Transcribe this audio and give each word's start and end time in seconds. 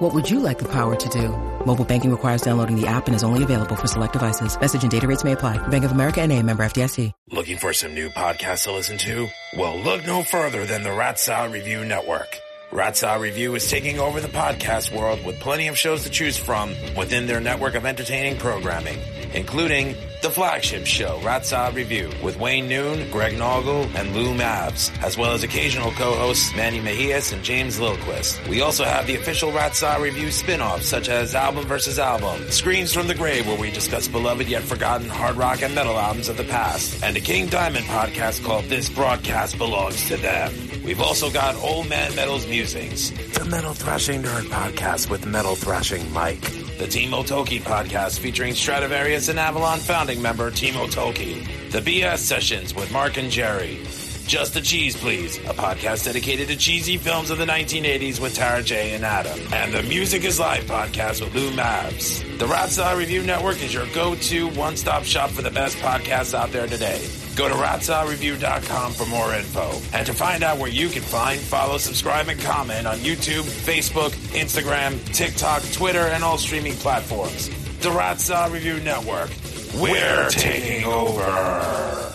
What 0.00 0.14
would 0.14 0.30
you 0.30 0.40
like 0.40 0.58
the 0.58 0.68
power 0.68 0.96
to 0.96 1.08
do? 1.10 1.28
Mobile 1.66 1.84
banking 1.84 2.10
requires 2.10 2.40
downloading 2.40 2.80
the 2.80 2.86
app 2.86 3.06
and 3.06 3.14
is 3.14 3.22
only 3.22 3.42
available 3.42 3.76
for 3.76 3.86
select 3.86 4.14
devices. 4.14 4.58
Message 4.58 4.82
and 4.82 4.90
data 4.90 5.06
rates 5.06 5.24
may 5.24 5.32
apply. 5.32 5.58
Bank 5.68 5.84
of 5.84 5.92
America 5.92 6.22
and 6.22 6.32
a 6.32 6.42
member 6.42 6.62
FDIC. 6.62 7.12
Looking 7.32 7.58
for 7.58 7.74
some 7.74 7.92
new 7.92 8.08
podcasts 8.08 8.64
to 8.64 8.72
listen 8.72 8.96
to? 8.96 9.28
Well, 9.58 9.78
look 9.78 10.06
no 10.06 10.22
further 10.22 10.64
than 10.64 10.84
the 10.84 10.92
Rat 10.92 11.18
Salad 11.18 11.52
Review 11.52 11.84
Network. 11.84 12.34
Rat 12.72 12.96
Salad 12.96 13.20
Review 13.20 13.54
is 13.56 13.68
taking 13.68 13.98
over 13.98 14.22
the 14.22 14.28
podcast 14.28 14.90
world 14.96 15.22
with 15.22 15.38
plenty 15.38 15.68
of 15.68 15.76
shows 15.76 16.04
to 16.04 16.08
choose 16.08 16.38
from 16.38 16.70
within 16.96 17.26
their 17.26 17.40
network 17.40 17.74
of 17.74 17.84
entertaining 17.84 18.38
programming, 18.38 18.98
including 19.34 19.96
the 20.22 20.30
flagship 20.30 20.86
show, 20.86 21.20
Rat 21.22 21.46
Salad 21.46 21.74
Review, 21.74 22.10
with 22.22 22.38
Wayne 22.38 22.68
Noon, 22.68 23.10
Greg 23.10 23.34
Noggle, 23.34 23.92
and 23.94 24.14
Lou 24.14 24.34
Mavs, 24.34 24.90
as 25.02 25.16
well 25.16 25.32
as 25.32 25.42
occasional 25.42 25.90
co-hosts 25.92 26.54
Manny 26.54 26.80
Mejias 26.80 27.32
and 27.32 27.42
James 27.42 27.80
Lilquist. 27.80 28.46
We 28.48 28.60
also 28.60 28.84
have 28.84 29.06
the 29.06 29.16
official 29.16 29.52
Rat 29.52 29.74
Salad 29.74 30.02
Review 30.02 30.30
spin-offs, 30.30 30.86
such 30.86 31.08
as 31.08 31.34
Album 31.34 31.66
vs. 31.66 31.98
Album, 31.98 32.50
Screams 32.50 32.92
from 32.92 33.08
the 33.08 33.14
Grave, 33.14 33.46
where 33.46 33.58
we 33.58 33.70
discuss 33.70 34.08
beloved 34.08 34.48
yet 34.48 34.62
forgotten 34.62 35.08
hard 35.08 35.36
rock 35.36 35.62
and 35.62 35.74
metal 35.74 35.98
albums 35.98 36.28
of 36.28 36.36
the 36.36 36.44
past, 36.44 37.02
and 37.02 37.16
a 37.16 37.20
King 37.20 37.46
Diamond 37.46 37.86
podcast 37.86 38.44
called 38.44 38.64
This 38.66 38.88
Broadcast 38.88 39.56
Belongs 39.58 40.06
to 40.08 40.16
Them. 40.16 40.52
We've 40.84 41.00
also 41.00 41.30
got 41.30 41.56
Old 41.56 41.88
Man 41.88 42.14
Metal's 42.14 42.46
Musings, 42.46 43.10
the 43.32 43.44
Metal 43.44 43.74
Thrashing 43.74 44.22
Nerd 44.22 44.44
podcast 44.44 45.10
with 45.10 45.26
Metal 45.26 45.54
Thrashing 45.54 46.10
Mike, 46.12 46.40
the 46.78 46.86
Team 46.86 47.10
Tolkien 47.10 47.60
podcast 47.60 48.18
featuring 48.18 48.54
Stratovarius 48.54 49.28
and 49.28 49.38
Avalon 49.38 49.78
founding 50.10 50.22
member 50.22 50.50
Timo 50.50 50.90
Tolkki. 50.90 51.70
the 51.70 51.78
BS 51.78 52.18
Sessions 52.18 52.74
with 52.74 52.90
Mark 52.90 53.16
and 53.16 53.30
Jerry, 53.30 53.78
Just 54.26 54.54
the 54.54 54.60
Cheese 54.60 54.96
Please, 54.96 55.38
a 55.38 55.54
podcast 55.54 56.04
dedicated 56.04 56.48
to 56.48 56.56
cheesy 56.56 56.96
films 56.96 57.30
of 57.30 57.38
the 57.38 57.44
1980s 57.44 58.20
with 58.20 58.34
Tara 58.34 58.60
J 58.62 58.94
and 58.94 59.04
Adam, 59.04 59.38
and 59.52 59.72
the 59.72 59.82
Music 59.84 60.24
is 60.24 60.40
Live 60.40 60.64
podcast 60.64 61.20
with 61.22 61.32
Lou 61.34 61.50
Mavs. 61.52 62.38
The 62.38 62.46
Rat 62.46 62.70
Salad 62.70 62.98
Review 62.98 63.22
Network 63.22 63.62
is 63.62 63.72
your 63.72 63.86
go-to 63.94 64.48
one-stop 64.50 65.04
shop 65.04 65.30
for 65.30 65.42
the 65.42 65.50
best 65.50 65.76
podcasts 65.78 66.34
out 66.34 66.50
there 66.50 66.66
today. 66.66 67.00
Go 67.36 67.48
to 67.48 67.54
ratsaladreview.com 67.54 68.92
for 68.92 69.06
more 69.06 69.32
info 69.34 69.70
and 69.92 70.04
to 70.06 70.12
find 70.12 70.42
out 70.42 70.58
where 70.58 70.70
you 70.70 70.88
can 70.88 71.02
find, 71.02 71.38
follow, 71.40 71.78
subscribe, 71.78 72.28
and 72.28 72.40
comment 72.40 72.86
on 72.86 72.96
YouTube, 72.98 73.44
Facebook, 73.44 74.10
Instagram, 74.36 75.04
TikTok, 75.14 75.62
Twitter, 75.72 76.06
and 76.08 76.24
all 76.24 76.38
streaming 76.38 76.74
platforms. 76.74 77.48
The 77.78 77.90
Rat 77.92 78.20
Salad 78.20 78.52
Review 78.52 78.80
Network. 78.80 79.30
We're 79.74 80.28
taking 80.30 80.84
over. 80.84 82.12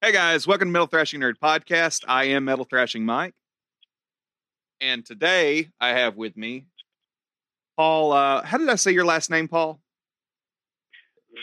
Hey 0.00 0.12
guys, 0.12 0.46
welcome 0.46 0.68
to 0.68 0.72
Metal 0.72 0.86
Thrashing 0.86 1.20
Nerd 1.20 1.34
Podcast. 1.42 2.04
I 2.08 2.24
am 2.24 2.44
Metal 2.46 2.64
Thrashing 2.64 3.04
Mike. 3.04 3.34
And 4.80 5.04
today 5.04 5.68
I 5.80 5.90
have 5.90 6.16
with 6.16 6.36
me 6.36 6.64
Paul. 7.76 8.12
Uh, 8.12 8.42
how 8.42 8.58
did 8.58 8.68
I 8.68 8.76
say 8.76 8.92
your 8.92 9.04
last 9.04 9.30
name, 9.30 9.46
Paul? 9.46 9.80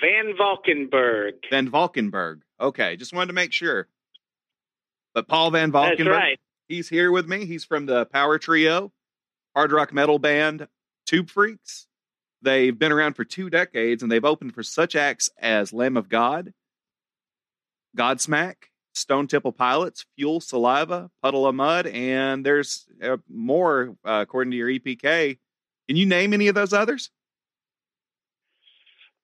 Van 0.01 0.33
Valkenburgh. 0.37 1.35
Van 1.51 1.69
Valkenburgh. 1.69 2.41
Okay, 2.59 2.95
just 2.95 3.13
wanted 3.13 3.27
to 3.27 3.33
make 3.33 3.53
sure. 3.53 3.87
But 5.13 5.27
Paul 5.27 5.51
Van 5.51 5.71
Valkenburgh, 5.71 6.05
That's 6.07 6.23
right. 6.23 6.39
he's 6.67 6.89
here 6.89 7.11
with 7.11 7.27
me. 7.27 7.45
He's 7.45 7.63
from 7.63 7.85
the 7.85 8.05
Power 8.07 8.39
Trio, 8.39 8.91
hard 9.55 9.71
rock 9.71 9.93
metal 9.93 10.17
band 10.19 10.67
Tubefreeks. 11.07 11.85
They've 12.43 12.77
been 12.77 12.91
around 12.91 13.13
for 13.13 13.23
two 13.23 13.49
decades 13.49 14.03
and 14.03 14.11
they've 14.11 14.23
opened 14.23 14.53
for 14.53 14.63
such 14.63 14.95
acts 14.95 15.29
as 15.39 15.71
Lamb 15.71 15.95
of 15.95 16.09
God, 16.09 16.53
Godsmack, 17.97 18.55
Stone 18.93 19.27
Temple 19.27 19.53
Pilots, 19.53 20.05
Fuel, 20.17 20.41
Saliva, 20.41 21.09
Puddle 21.21 21.47
of 21.47 21.55
Mudd, 21.55 21.87
and 21.87 22.45
there's 22.45 22.85
uh, 23.01 23.17
more 23.29 23.95
uh, 24.05 24.19
according 24.21 24.51
to 24.51 24.57
your 24.57 24.69
EPK. 24.69 25.39
Can 25.87 25.97
you 25.97 26.05
name 26.05 26.33
any 26.33 26.47
of 26.47 26.55
those 26.55 26.73
others? 26.73 27.09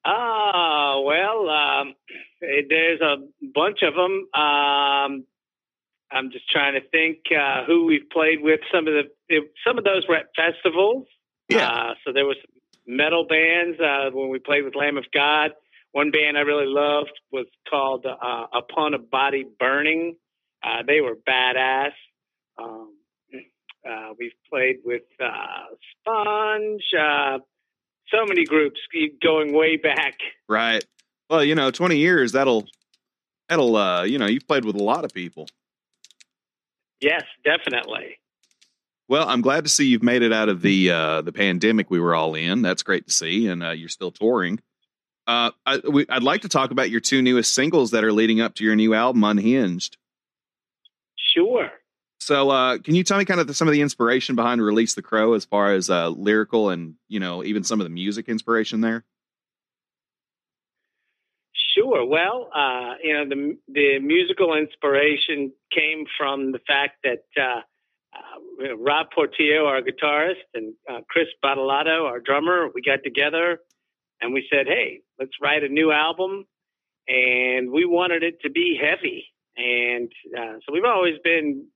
Ah, 0.06 1.00
well, 1.02 1.50
um, 1.50 1.96
there's 2.42 3.02
a 3.02 3.18
bunch 3.54 3.80
of 3.84 3.94
them. 3.96 4.28
Um, 4.34 5.26
I'm 6.12 6.32
just 6.32 6.50
trying 6.50 6.74
to 6.74 6.88
think 6.90 7.20
uh, 7.38 7.66
who 7.66 7.86
we've 7.86 8.10
played 8.12 8.42
with. 8.42 8.62
Some 8.74 8.88
of 8.88 8.94
the 8.94 9.42
some 9.68 9.78
of 9.78 9.84
those 9.84 10.08
were 10.08 10.16
at 10.16 10.30
festivals. 10.36 11.06
Yeah. 11.50 11.70
Uh, 11.70 11.94
so 12.06 12.14
there 12.14 12.26
was 12.26 12.38
metal 12.90 13.24
bands 13.24 13.80
uh, 13.80 14.10
when 14.12 14.30
we 14.30 14.40
played 14.40 14.64
with 14.64 14.76
Lamb 14.76 14.98
of 14.98 15.06
God. 15.14 15.52
One 15.92 16.12
band 16.12 16.38
I 16.38 16.42
really 16.42 16.66
loved 16.66 17.12
was 17.32 17.46
called 17.70 18.06
uh, 18.06 18.48
Upon 18.52 18.94
a 18.96 19.00
Body 19.00 19.46
Burning. 19.60 20.16
Uh, 20.64 20.84
they 20.86 21.00
were 21.00 21.16
badass. 21.16 21.92
Um, 22.58 22.94
uh, 23.88 24.14
we've 24.20 24.34
played 24.50 24.78
with 24.84 25.04
uh, 25.24 25.66
Sponge. 26.02 26.84
Uh, 27.00 27.40
so 28.08 28.26
many 28.26 28.44
groups 28.44 28.80
going 29.22 29.54
way 29.54 29.78
back. 29.78 30.16
Right. 30.48 30.84
Well, 31.30 31.44
you 31.44 31.56
know, 31.56 31.70
20 31.70 31.96
years 31.98 32.32
that'll 32.32 32.66
that'll 33.48 33.76
uh, 33.76 34.04
you 34.04 34.18
know, 34.18 34.26
you've 34.26 34.48
played 34.48 34.66
with 34.66 34.76
a 34.76 34.84
lot 34.84 35.06
of 35.06 35.14
people. 35.14 35.48
Yes, 37.02 37.24
definitely. 37.46 38.18
Well, 39.10 39.28
I'm 39.28 39.42
glad 39.42 39.64
to 39.64 39.72
see 39.72 39.88
you've 39.88 40.04
made 40.04 40.22
it 40.22 40.32
out 40.32 40.50
of 40.50 40.62
the 40.62 40.92
uh, 40.92 41.22
the 41.24 41.32
pandemic 41.32 41.90
we 41.90 42.00
were 42.00 42.14
all 42.14 42.36
in. 42.36 42.62
That's 42.62 42.84
great 42.84 43.08
to 43.08 43.12
see, 43.12 43.48
and 43.48 43.64
uh, 43.64 43.72
you're 43.72 43.90
still 43.90 44.12
touring. 44.12 44.60
Uh, 45.26 45.50
I, 45.66 45.78
we, 45.80 46.06
I'd 46.08 46.22
like 46.22 46.42
to 46.42 46.50
talk 46.50 46.70
about 46.70 46.92
your 46.92 47.00
two 47.00 47.24
newest 47.24 47.56
singles 47.56 47.92
that 47.92 48.04
are 48.04 48.14
leading 48.14 48.40
up 48.40 48.54
to 48.56 48.64
your 48.64 48.76
new 48.76 48.94
album, 48.94 49.24
Unhinged. 49.24 49.98
Sure. 51.34 51.72
So, 52.20 52.52
uh, 52.52 52.78
can 52.78 52.94
you 52.94 53.04
tell 53.04 53.18
me 53.18 53.26
kind 53.26 53.40
of 53.40 53.48
the, 53.48 53.54
some 53.56 53.68
of 53.68 53.72
the 53.72 53.82
inspiration 53.82 54.36
behind 54.36 54.62
Release 54.62 54.94
the 54.94 55.02
Crow, 55.02 55.34
as 55.34 55.44
far 55.44 55.74
as 55.74 55.90
uh, 55.90 56.10
lyrical 56.10 56.70
and 56.70 56.94
you 57.08 57.20
know 57.20 57.44
even 57.44 57.64
some 57.64 57.82
of 57.82 57.86
the 57.86 57.90
music 57.90 58.30
inspiration 58.30 58.82
there? 58.82 59.04
Sure. 61.76 62.06
Well, 62.06 62.52
uh, 62.54 62.94
you 63.04 63.14
know 63.14 63.28
the 63.28 63.58
the 63.74 64.00
musical 64.00 64.56
inspiration 64.56 65.52
came 65.72 66.06
from 66.16 66.52
the 66.52 66.60
fact 66.60 67.04
that 67.04 67.24
Rob 68.78 69.08
Portillo, 69.14 69.66
our 69.66 69.82
guitarist, 69.82 70.44
and 70.54 70.74
uh, 70.90 71.00
Chris 71.10 71.28
Battalato, 71.44 72.06
our 72.06 72.20
drummer, 72.20 72.68
we 72.74 72.82
got 72.82 73.00
together 73.04 73.60
and 74.22 74.34
we 74.34 74.48
said, 74.52 74.68
"Hey, 74.68 75.02
let's 75.20 75.32
write 75.42 75.64
a 75.64 75.70
new 75.70 75.92
album," 75.92 76.46
and 77.08 77.72
we 77.72 77.86
wanted 77.86 78.24
it 78.24 78.42
to 78.42 78.50
be 78.50 78.80
heavy. 78.80 79.28
And 79.58 80.12
uh, 80.38 80.60
so 80.66 80.74
we've 80.74 80.86
always 80.86 81.16
been 81.24 81.68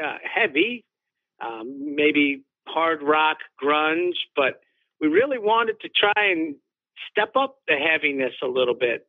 uh, 0.00 0.18
heavy, 0.22 0.84
um, 1.40 1.94
maybe 1.94 2.42
hard 2.66 3.02
rock, 3.02 3.38
grunge, 3.62 4.16
but 4.36 4.60
we 5.00 5.08
really 5.08 5.38
wanted 5.38 5.80
to 5.80 5.88
try 5.88 6.30
and 6.30 6.56
step 7.10 7.32
up 7.36 7.56
the 7.66 7.74
heaviness 7.76 8.34
a 8.42 8.46
little 8.46 8.74
bit, 8.74 9.06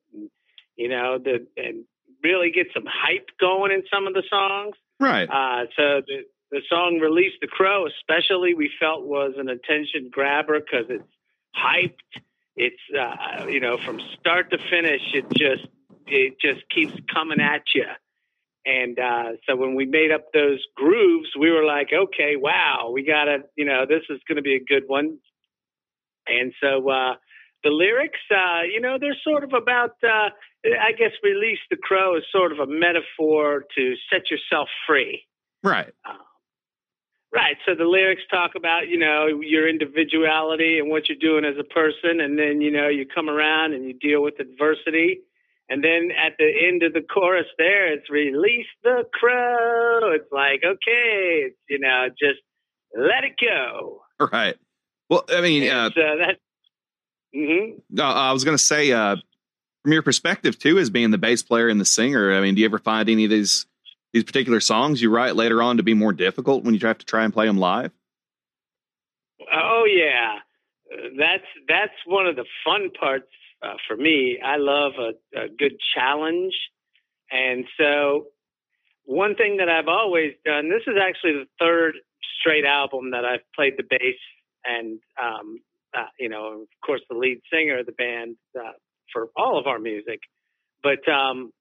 you 0.75 0.89
know, 0.89 1.17
the 1.17 1.45
and 1.57 1.85
really 2.23 2.51
get 2.51 2.67
some 2.73 2.85
hype 2.87 3.29
going 3.39 3.71
in 3.71 3.83
some 3.91 4.07
of 4.07 4.13
the 4.13 4.23
songs. 4.29 4.75
Right. 4.99 5.27
Uh, 5.27 5.65
so 5.75 6.01
the 6.05 6.23
the 6.51 6.61
song 6.69 6.99
"Release 7.01 7.33
the 7.41 7.47
Crow," 7.47 7.87
especially, 7.87 8.53
we 8.53 8.69
felt 8.79 9.03
was 9.05 9.33
an 9.37 9.49
attention 9.49 10.09
grabber 10.11 10.59
because 10.59 10.85
it's 10.89 11.03
hyped. 11.55 12.21
It's 12.55 12.81
uh, 12.97 13.45
you 13.47 13.59
know 13.59 13.77
from 13.77 13.99
start 14.19 14.51
to 14.51 14.57
finish, 14.69 15.01
it 15.13 15.25
just 15.31 15.67
it 16.07 16.39
just 16.39 16.69
keeps 16.69 16.93
coming 17.13 17.39
at 17.39 17.63
you. 17.73 17.85
And 18.65 18.99
uh, 18.99 19.31
so 19.47 19.55
when 19.55 19.75
we 19.75 19.85
made 19.85 20.11
up 20.11 20.33
those 20.33 20.63
grooves, 20.75 21.29
we 21.39 21.49
were 21.49 21.65
like, 21.65 21.89
okay, 21.91 22.35
wow, 22.35 22.91
we 22.93 23.03
got 23.03 23.25
to, 23.25 23.39
you 23.55 23.65
know, 23.65 23.85
this 23.87 24.03
is 24.09 24.19
going 24.27 24.35
to 24.35 24.43
be 24.43 24.55
a 24.55 24.63
good 24.63 24.83
one. 24.85 25.17
And 26.27 26.53
so 26.61 26.87
uh, 26.87 27.15
the 27.63 27.71
lyrics, 27.71 28.19
uh, 28.29 28.61
you 28.71 28.79
know, 28.79 28.97
they're 28.99 29.17
sort 29.23 29.43
of 29.43 29.53
about, 29.53 29.95
uh, 30.03 30.29
I 30.63 30.91
guess, 30.91 31.11
release 31.23 31.59
the 31.71 31.77
crow 31.77 32.17
is 32.17 32.23
sort 32.31 32.51
of 32.51 32.59
a 32.59 32.67
metaphor 32.67 33.63
to 33.75 33.95
set 34.11 34.29
yourself 34.29 34.69
free. 34.87 35.25
Right. 35.63 35.91
Right. 37.33 37.55
So 37.65 37.75
the 37.75 37.85
lyrics 37.85 38.23
talk 38.29 38.51
about, 38.55 38.89
you 38.89 38.97
know, 38.97 39.27
your 39.27 39.69
individuality 39.69 40.79
and 40.79 40.89
what 40.89 41.07
you're 41.07 41.17
doing 41.17 41.45
as 41.45 41.57
a 41.57 41.63
person. 41.63 42.19
And 42.19 42.37
then, 42.37 42.59
you 42.59 42.71
know, 42.71 42.89
you 42.89 43.05
come 43.05 43.29
around 43.29 43.73
and 43.73 43.85
you 43.85 43.93
deal 43.93 44.21
with 44.21 44.39
adversity. 44.39 45.21
And 45.69 45.81
then 45.81 46.09
at 46.11 46.33
the 46.37 46.51
end 46.67 46.83
of 46.83 46.91
the 46.91 47.01
chorus 47.01 47.45
there, 47.57 47.93
it's 47.93 48.09
release 48.09 48.67
the 48.83 49.03
crow. 49.13 50.11
It's 50.11 50.29
like, 50.29 50.61
okay, 50.65 51.45
it's, 51.47 51.57
you 51.69 51.79
know, 51.79 52.09
just 52.09 52.41
let 52.93 53.23
it 53.23 53.35
go. 53.39 54.01
Right. 54.19 54.57
Well, 55.09 55.23
I 55.29 55.39
mean, 55.39 55.69
uh, 55.69 55.89
so 55.95 56.01
that, 56.01 56.37
hmm 57.33 57.79
no, 57.89 58.03
I 58.03 58.33
was 58.33 58.43
going 58.43 58.57
to 58.57 58.63
say, 58.63 58.91
uh, 58.91 59.15
from 59.83 59.93
your 59.93 60.01
perspective 60.01 60.59
too, 60.59 60.77
as 60.79 60.89
being 60.89 61.11
the 61.11 61.17
bass 61.17 61.41
player 61.43 61.69
and 61.69 61.79
the 61.79 61.85
singer, 61.85 62.33
I 62.33 62.41
mean, 62.41 62.55
do 62.55 62.59
you 62.61 62.65
ever 62.65 62.77
find 62.77 63.07
any 63.07 63.23
of 63.23 63.29
these 63.29 63.65
these 64.13 64.23
particular 64.23 64.59
songs 64.59 65.01
you 65.01 65.09
write 65.09 65.35
later 65.35 65.61
on 65.61 65.77
to 65.77 65.83
be 65.83 65.93
more 65.93 66.13
difficult 66.13 66.63
when 66.63 66.73
you 66.73 66.79
have 66.87 66.97
to 66.99 67.05
try 67.05 67.23
and 67.23 67.33
play 67.33 67.47
them 67.47 67.57
live? 67.57 67.91
Oh 69.51 69.85
yeah, 69.87 70.39
that's 71.17 71.47
that's 71.67 71.93
one 72.05 72.27
of 72.27 72.35
the 72.35 72.45
fun 72.65 72.89
parts 72.97 73.31
uh, 73.63 73.73
for 73.87 73.95
me. 73.95 74.39
I 74.43 74.57
love 74.57 74.93
a, 74.99 75.39
a 75.39 75.49
good 75.49 75.73
challenge, 75.95 76.53
and 77.31 77.65
so 77.77 78.27
one 79.05 79.35
thing 79.35 79.57
that 79.57 79.69
I've 79.69 79.87
always 79.87 80.33
done. 80.45 80.69
This 80.69 80.83
is 80.87 80.99
actually 81.01 81.33
the 81.33 81.47
third 81.59 81.95
straight 82.39 82.65
album 82.65 83.11
that 83.11 83.25
I've 83.25 83.41
played 83.55 83.73
the 83.77 83.83
bass 83.89 84.15
and 84.63 84.99
um, 85.21 85.59
uh, 85.93 86.05
you 86.19 86.29
know, 86.29 86.61
of 86.61 86.67
course, 86.85 87.01
the 87.09 87.17
lead 87.17 87.39
singer 87.51 87.79
of 87.79 87.85
the 87.85 87.91
band 87.91 88.37
uh, 88.57 88.71
for 89.11 89.29
all 89.35 89.59
of 89.59 89.67
our 89.67 89.79
music. 89.79 90.19
But 90.83 91.07
um, 91.11 91.51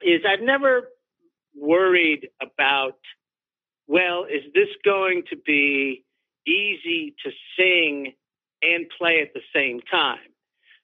is 0.00 0.22
I've 0.28 0.44
never 0.44 0.88
worried 1.54 2.28
about, 2.40 2.98
well, 3.86 4.24
is 4.24 4.42
this 4.54 4.68
going 4.84 5.24
to 5.30 5.36
be 5.36 6.04
easy 6.46 7.14
to 7.24 7.30
sing 7.58 8.12
and 8.62 8.86
play 8.98 9.20
at 9.20 9.34
the 9.34 9.42
same 9.54 9.80
time? 9.90 10.18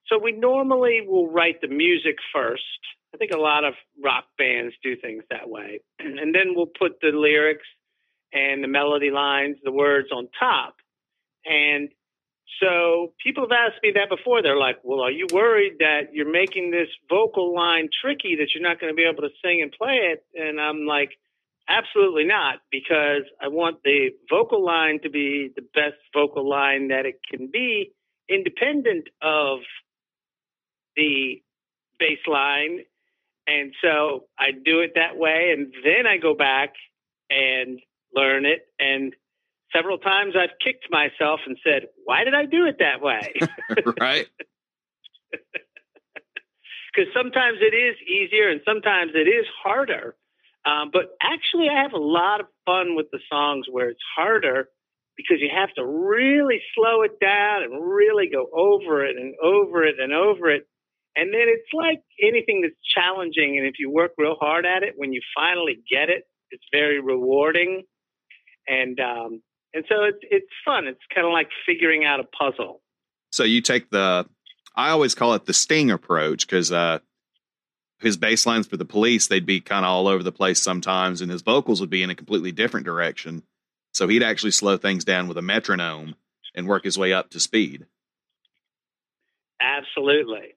So 0.06 0.18
we 0.18 0.32
normally 0.32 1.02
will 1.06 1.30
write 1.30 1.60
the 1.60 1.68
music 1.68 2.16
first. 2.32 2.62
I 3.14 3.16
think 3.18 3.32
a 3.32 3.38
lot 3.38 3.64
of 3.64 3.74
rock 4.02 4.24
bands 4.36 4.74
do 4.82 4.96
things 4.96 5.24
that 5.30 5.48
way. 5.48 5.80
And 5.98 6.34
then 6.34 6.54
we'll 6.54 6.66
put 6.66 7.00
the 7.00 7.08
lyrics 7.08 7.66
and 8.32 8.62
the 8.62 8.68
melody 8.68 9.10
lines, 9.10 9.56
the 9.62 9.72
words 9.72 10.08
on 10.12 10.28
top. 10.38 10.76
And 11.44 11.88
so 12.60 13.12
people 13.22 13.44
have 13.44 13.52
asked 13.52 13.82
me 13.82 13.92
that 13.94 14.08
before. 14.08 14.42
They're 14.42 14.56
like, 14.56 14.78
well, 14.82 15.00
are 15.00 15.10
you 15.10 15.26
worried 15.32 15.78
that 15.80 16.12
you're 16.12 16.30
making 16.30 16.70
this 16.70 16.88
vocal 17.08 17.54
line 17.54 17.88
tricky 18.02 18.36
that 18.36 18.48
you're 18.54 18.62
not 18.62 18.80
going 18.80 18.92
to 18.92 18.96
be 18.96 19.04
able 19.04 19.22
to 19.22 19.34
sing 19.44 19.60
and 19.62 19.70
play 19.70 20.12
it? 20.12 20.24
And 20.34 20.60
I'm 20.60 20.86
like, 20.86 21.10
absolutely 21.68 22.24
not, 22.24 22.60
because 22.70 23.22
I 23.40 23.48
want 23.48 23.82
the 23.84 24.10
vocal 24.30 24.64
line 24.64 25.00
to 25.02 25.10
be 25.10 25.50
the 25.54 25.62
best 25.74 26.00
vocal 26.14 26.48
line 26.48 26.88
that 26.88 27.06
it 27.06 27.20
can 27.30 27.50
be, 27.52 27.92
independent 28.28 29.08
of 29.22 29.60
the 30.96 31.42
bass 31.98 32.18
line. 32.26 32.80
And 33.46 33.72
so 33.82 34.24
I 34.38 34.52
do 34.52 34.80
it 34.80 34.92
that 34.94 35.16
way. 35.16 35.54
And 35.56 35.72
then 35.84 36.06
I 36.06 36.16
go 36.16 36.34
back 36.34 36.74
and 37.30 37.80
learn 38.14 38.46
it. 38.46 38.66
And 38.78 39.14
several 39.74 39.98
times 39.98 40.34
I've 40.36 40.56
kicked 40.64 40.86
myself 40.90 41.40
and 41.46 41.56
said, 41.64 41.88
why 42.04 42.24
did 42.24 42.34
I 42.34 42.46
do 42.46 42.66
it 42.66 42.76
that 42.78 43.00
way? 43.00 43.34
right. 44.00 44.26
Because 45.30 47.12
sometimes 47.14 47.58
it 47.60 47.74
is 47.74 47.96
easier 48.08 48.48
and 48.48 48.60
sometimes 48.64 49.12
it 49.14 49.28
is 49.28 49.46
harder. 49.62 50.16
Um, 50.64 50.90
but 50.92 51.16
actually, 51.22 51.68
I 51.68 51.82
have 51.82 51.92
a 51.92 51.98
lot 51.98 52.40
of 52.40 52.46
fun 52.66 52.96
with 52.96 53.06
the 53.12 53.20
songs 53.30 53.66
where 53.70 53.88
it's 53.88 54.02
harder 54.16 54.68
because 55.16 55.38
you 55.40 55.48
have 55.54 55.72
to 55.74 55.84
really 55.84 56.60
slow 56.74 57.02
it 57.02 57.18
down 57.20 57.62
and 57.62 57.84
really 57.84 58.28
go 58.30 58.46
over 58.52 59.04
it 59.04 59.16
and 59.16 59.34
over 59.42 59.84
it 59.84 59.96
and 59.98 60.12
over 60.12 60.50
it. 60.50 60.66
And 61.16 61.32
then 61.32 61.46
it's 61.46 61.68
like 61.72 62.00
anything 62.22 62.62
that's 62.62 62.78
challenging. 62.94 63.58
And 63.58 63.66
if 63.66 63.74
you 63.78 63.90
work 63.90 64.12
real 64.18 64.36
hard 64.40 64.66
at 64.66 64.82
it, 64.82 64.94
when 64.96 65.12
you 65.12 65.20
finally 65.34 65.78
get 65.90 66.10
it, 66.10 66.24
it's 66.50 66.64
very 66.72 67.00
rewarding. 67.00 67.82
And 68.68 69.00
um, 69.00 69.42
and 69.74 69.84
so 69.88 70.04
it's 70.04 70.18
it's 70.22 70.52
fun. 70.64 70.86
It's 70.86 71.00
kind 71.14 71.26
of 71.26 71.32
like 71.32 71.48
figuring 71.66 72.04
out 72.04 72.20
a 72.20 72.24
puzzle. 72.24 72.80
So 73.30 73.44
you 73.44 73.60
take 73.60 73.90
the, 73.90 74.26
I 74.74 74.90
always 74.90 75.14
call 75.14 75.34
it 75.34 75.44
the 75.44 75.52
sting 75.52 75.90
approach 75.90 76.46
because 76.46 76.72
uh, 76.72 77.00
his 78.00 78.16
bass 78.16 78.46
lines 78.46 78.66
for 78.66 78.76
the 78.76 78.84
police 78.84 79.26
they'd 79.26 79.44
be 79.44 79.60
kind 79.60 79.84
of 79.84 79.90
all 79.90 80.08
over 80.08 80.22
the 80.22 80.32
place 80.32 80.60
sometimes, 80.60 81.20
and 81.20 81.30
his 81.30 81.42
vocals 81.42 81.80
would 81.80 81.90
be 81.90 82.02
in 82.02 82.10
a 82.10 82.14
completely 82.14 82.52
different 82.52 82.86
direction. 82.86 83.42
So 83.92 84.08
he'd 84.08 84.22
actually 84.22 84.52
slow 84.52 84.76
things 84.76 85.04
down 85.04 85.28
with 85.28 85.38
a 85.38 85.42
metronome 85.42 86.14
and 86.54 86.66
work 86.66 86.84
his 86.84 86.98
way 86.98 87.12
up 87.12 87.30
to 87.30 87.40
speed. 87.40 87.86
Absolutely, 89.60 90.54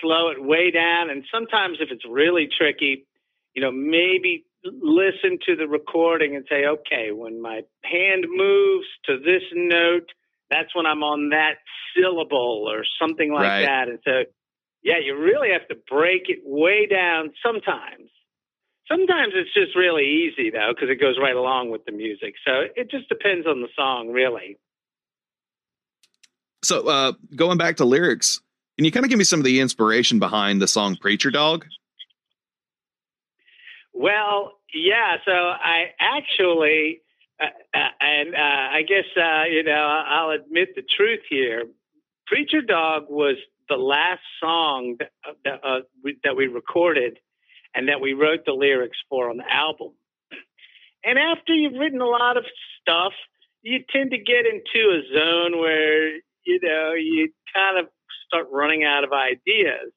slow 0.00 0.28
it 0.28 0.42
way 0.42 0.70
down, 0.70 1.10
and 1.10 1.24
sometimes 1.32 1.78
if 1.80 1.90
it's 1.90 2.04
really 2.08 2.48
tricky, 2.56 3.06
you 3.54 3.62
know, 3.62 3.72
maybe 3.72 4.44
listen 4.64 5.38
to 5.46 5.56
the 5.56 5.68
recording 5.68 6.36
and 6.36 6.44
say, 6.48 6.66
okay, 6.66 7.10
when 7.12 7.40
my 7.40 7.62
hand 7.84 8.26
moves 8.28 8.86
to 9.06 9.18
this 9.18 9.42
note, 9.54 10.08
that's 10.50 10.74
when 10.74 10.86
I'm 10.86 11.02
on 11.02 11.30
that 11.30 11.58
syllable 11.96 12.66
or 12.68 12.84
something 13.00 13.32
like 13.32 13.42
right. 13.42 13.64
that. 13.66 13.88
And 13.88 13.98
so, 14.04 14.24
yeah, 14.82 14.98
you 15.04 15.16
really 15.16 15.50
have 15.52 15.68
to 15.68 15.76
break 15.88 16.28
it 16.28 16.38
way 16.44 16.86
down 16.86 17.32
sometimes. 17.44 18.10
Sometimes 18.88 19.34
it's 19.36 19.52
just 19.52 19.76
really 19.76 20.04
easy 20.04 20.50
though, 20.50 20.72
because 20.74 20.88
it 20.90 21.00
goes 21.00 21.16
right 21.20 21.36
along 21.36 21.70
with 21.70 21.84
the 21.84 21.92
music. 21.92 22.34
So 22.46 22.62
it 22.74 22.90
just 22.90 23.08
depends 23.08 23.46
on 23.46 23.60
the 23.60 23.68
song, 23.76 24.08
really. 24.08 24.58
So, 26.64 26.88
uh, 26.88 27.12
going 27.36 27.58
back 27.58 27.76
to 27.76 27.84
lyrics, 27.84 28.40
can 28.76 28.84
you 28.84 28.90
kind 28.90 29.04
of 29.04 29.10
give 29.10 29.18
me 29.18 29.24
some 29.24 29.40
of 29.40 29.44
the 29.44 29.60
inspiration 29.60 30.18
behind 30.18 30.60
the 30.62 30.66
song 30.66 30.96
Preacher 30.96 31.30
Dog? 31.30 31.66
Well, 33.98 34.52
yeah. 34.72 35.16
So 35.24 35.32
I 35.32 35.86
actually, 35.98 37.00
uh, 37.42 37.46
uh, 37.74 37.88
and 38.00 38.32
uh, 38.32 38.38
I 38.38 38.82
guess 38.86 39.04
uh, 39.16 39.44
you 39.50 39.64
know, 39.64 39.72
I'll 40.06 40.30
admit 40.30 40.68
the 40.76 40.82
truth 40.96 41.20
here. 41.28 41.64
Preacher 42.28 42.60
Dog 42.60 43.06
was 43.08 43.36
the 43.68 43.76
last 43.76 44.20
song 44.40 44.96
that, 45.00 45.10
that, 45.44 45.60
uh, 45.64 45.80
we, 46.04 46.16
that 46.22 46.36
we 46.36 46.46
recorded 46.46 47.18
and 47.74 47.88
that 47.88 48.00
we 48.00 48.12
wrote 48.12 48.44
the 48.46 48.52
lyrics 48.52 48.98
for 49.10 49.30
on 49.30 49.38
the 49.38 49.52
album. 49.52 49.92
And 51.04 51.18
after 51.18 51.52
you've 51.52 51.78
written 51.78 52.00
a 52.00 52.06
lot 52.06 52.36
of 52.36 52.44
stuff, 52.80 53.12
you 53.62 53.80
tend 53.90 54.12
to 54.12 54.18
get 54.18 54.46
into 54.46 54.90
a 54.90 55.02
zone 55.12 55.58
where 55.58 56.14
you 56.46 56.60
know 56.62 56.92
you 56.94 57.32
kind 57.52 57.78
of 57.78 57.86
start 58.28 58.46
running 58.52 58.84
out 58.84 59.02
of 59.02 59.10
ideas. 59.12 59.90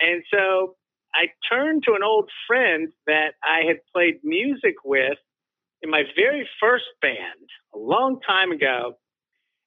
And 0.00 0.22
so 0.32 0.76
I 1.14 1.26
turned 1.50 1.84
to 1.84 1.94
an 1.94 2.02
old 2.02 2.28
friend 2.46 2.88
that 3.06 3.34
I 3.42 3.66
had 3.66 3.76
played 3.92 4.16
music 4.24 4.76
with 4.84 5.18
in 5.82 5.90
my 5.90 6.02
very 6.16 6.48
first 6.60 6.84
band 7.00 7.48
a 7.74 7.78
long 7.78 8.20
time 8.26 8.50
ago. 8.50 8.94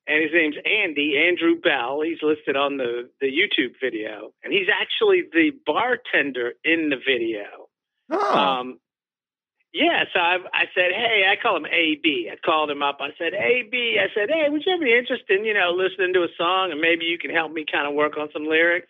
And 0.08 0.24
his 0.24 0.32
name's 0.34 0.56
Andy, 0.66 1.16
Andrew 1.28 1.60
Bell. 1.60 2.02
He's 2.02 2.22
listed 2.22 2.56
on 2.56 2.78
the, 2.78 3.10
the 3.20 3.28
YouTube 3.28 3.74
video. 3.82 4.32
And 4.44 4.54
he's 4.54 4.68
actually 4.72 5.24
the 5.32 5.52
bartender 5.66 6.54
in 6.64 6.90
the 6.90 6.96
video. 6.96 7.68
Oh. 8.10 8.38
Um, 8.38 8.80
yeah, 9.74 10.06
so 10.14 10.20
I, 10.20 10.38
I 10.54 10.64
said, 10.74 10.96
hey, 10.96 11.26
I 11.30 11.36
call 11.36 11.58
him 11.58 11.66
AB. 11.66 12.30
I 12.32 12.36
called 12.44 12.72
him 12.72 12.82
up. 12.82 12.98
I 13.02 13.10
said, 13.18 13.34
AB, 13.34 14.00
I 14.00 14.08
said, 14.16 14.30
hey, 14.30 14.50
would 14.50 14.64
you 14.66 14.72
have 14.72 14.82
any 14.82 14.98
interest 14.98 15.24
in, 15.30 15.44
you 15.44 15.54
know, 15.54 15.76
listening 15.76 16.14
to 16.14 16.24
a 16.24 16.32
song 16.38 16.72
and 16.72 16.80
maybe 16.80 17.06
you 17.06 17.20
can 17.20 17.32
help 17.32 17.52
me 17.52 17.66
kind 17.70 17.88
of 17.88 17.94
work 17.94 18.18
on 18.18 18.30
some 18.32 18.48
lyrics? 18.48 18.88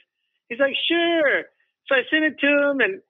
He's 0.49 0.59
like, 0.59 0.75
sure. 0.87 1.43
So 1.87 1.95
I 1.95 2.03
sent 2.09 2.25
it 2.25 2.39
to 2.39 2.69
him 2.69 2.79
and 2.79 3.01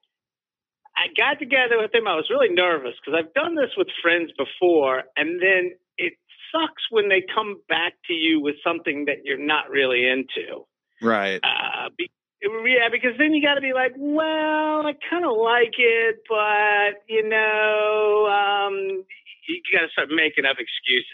I 0.96 1.08
got 1.16 1.38
together 1.38 1.78
with 1.78 1.94
him. 1.94 2.08
I 2.08 2.16
was 2.16 2.30
really 2.30 2.52
nervous 2.52 2.94
because 3.00 3.18
I've 3.18 3.34
done 3.34 3.54
this 3.54 3.70
with 3.76 3.88
friends 4.02 4.32
before. 4.36 5.04
And 5.16 5.40
then 5.40 5.72
it 5.96 6.14
sucks 6.52 6.82
when 6.90 7.08
they 7.08 7.22
come 7.34 7.60
back 7.68 7.94
to 8.06 8.14
you 8.14 8.40
with 8.40 8.56
something 8.64 9.04
that 9.06 9.24
you're 9.24 9.38
not 9.38 9.70
really 9.70 10.08
into. 10.08 10.64
Right. 11.00 11.40
Uh, 11.42 11.90
be, 11.96 12.10
yeah, 12.42 12.88
because 12.90 13.18
then 13.18 13.34
you 13.34 13.42
got 13.42 13.54
to 13.54 13.60
be 13.60 13.72
like, 13.72 13.92
well, 13.96 14.86
I 14.86 14.94
kind 15.10 15.24
of 15.24 15.36
like 15.36 15.74
it, 15.76 16.22
but, 16.28 17.02
you 17.08 17.28
know, 17.28 18.26
um, 18.26 19.04
you 19.48 19.60
got 19.72 19.86
to 19.86 19.92
start 19.92 20.08
making 20.10 20.44
up 20.44 20.56
excuses. 20.58 21.06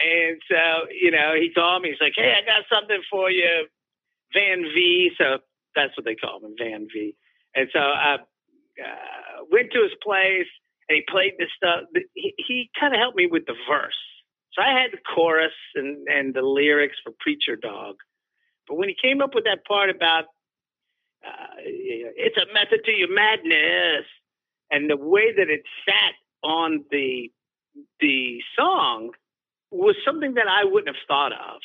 And 0.00 0.40
so, 0.50 0.90
you 0.90 1.10
know, 1.10 1.34
he 1.40 1.50
called 1.52 1.82
me. 1.82 1.90
He's 1.90 2.00
like, 2.00 2.14
hey, 2.16 2.34
I 2.36 2.44
got 2.44 2.64
something 2.70 3.00
for 3.10 3.30
you, 3.30 3.66
Van 4.34 4.62
V. 4.62 5.10
So 5.16 5.38
that's 5.76 5.96
what 5.96 6.04
they 6.04 6.16
call 6.16 6.40
him, 6.44 6.54
Van 6.58 6.88
V. 6.92 7.14
And 7.54 7.68
so 7.72 7.78
I 7.78 8.14
uh, 8.14 9.44
went 9.50 9.72
to 9.72 9.82
his 9.82 9.92
place 10.02 10.48
and 10.88 10.96
he 10.96 11.04
played 11.08 11.34
this 11.38 11.48
stuff. 11.56 11.84
He, 12.14 12.34
he 12.36 12.70
kind 12.78 12.94
of 12.94 12.98
helped 13.00 13.16
me 13.16 13.26
with 13.26 13.46
the 13.46 13.54
verse. 13.68 13.96
So 14.52 14.62
I 14.62 14.70
had 14.70 14.92
the 14.92 14.98
chorus 15.14 15.52
and, 15.74 16.08
and 16.08 16.34
the 16.34 16.42
lyrics 16.42 16.96
for 17.04 17.12
Preacher 17.20 17.56
Dog. 17.56 17.96
But 18.66 18.76
when 18.76 18.88
he 18.88 18.96
came 19.00 19.20
up 19.20 19.34
with 19.34 19.44
that 19.44 19.64
part 19.66 19.90
about 19.90 20.24
uh, 21.26 21.46
it's 21.58 22.36
a 22.36 22.52
method 22.52 22.84
to 22.84 22.92
your 22.92 23.12
madness, 23.12 24.04
and 24.70 24.88
the 24.90 24.96
way 24.96 25.32
that 25.32 25.48
it 25.48 25.62
sat 25.84 26.14
on 26.42 26.84
the 26.90 27.30
the 28.00 28.40
song 28.56 29.10
was 29.70 29.96
something 30.04 30.34
that 30.34 30.48
I 30.48 30.64
wouldn't 30.64 30.94
have 30.94 31.04
thought 31.08 31.32
of. 31.32 31.60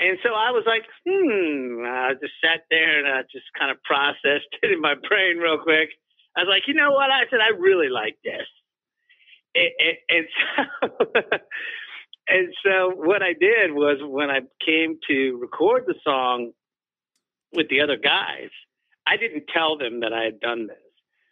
And 0.00 0.18
so 0.22 0.30
I 0.30 0.50
was 0.50 0.64
like, 0.66 0.84
hmm. 1.06 1.84
I 1.86 2.14
just 2.20 2.32
sat 2.42 2.64
there 2.70 2.98
and 2.98 3.06
I 3.06 3.22
just 3.30 3.46
kind 3.58 3.70
of 3.70 3.82
processed 3.82 4.48
it 4.62 4.72
in 4.72 4.80
my 4.80 4.94
brain 4.94 5.38
real 5.38 5.58
quick. 5.58 5.90
I 6.36 6.40
was 6.40 6.48
like, 6.48 6.62
you 6.66 6.74
know 6.74 6.92
what? 6.92 7.10
I 7.10 7.24
said, 7.30 7.40
I 7.40 7.56
really 7.58 7.88
like 7.88 8.16
this. 8.24 8.46
And, 9.54 9.70
and, 10.08 10.26
and 10.88 11.06
so, 11.12 11.38
and 12.28 12.54
so 12.64 12.92
what 12.94 13.22
I 13.22 13.32
did 13.32 13.72
was 13.72 13.98
when 14.00 14.30
I 14.30 14.40
came 14.64 14.98
to 15.08 15.38
record 15.40 15.84
the 15.86 15.96
song, 16.04 16.52
with 17.52 17.68
the 17.68 17.80
other 17.80 17.96
guys, 17.96 18.50
I 19.06 19.16
didn't 19.16 19.44
tell 19.52 19.76
them 19.76 20.00
that 20.00 20.12
I 20.12 20.24
had 20.24 20.40
done 20.40 20.66
this 20.66 20.76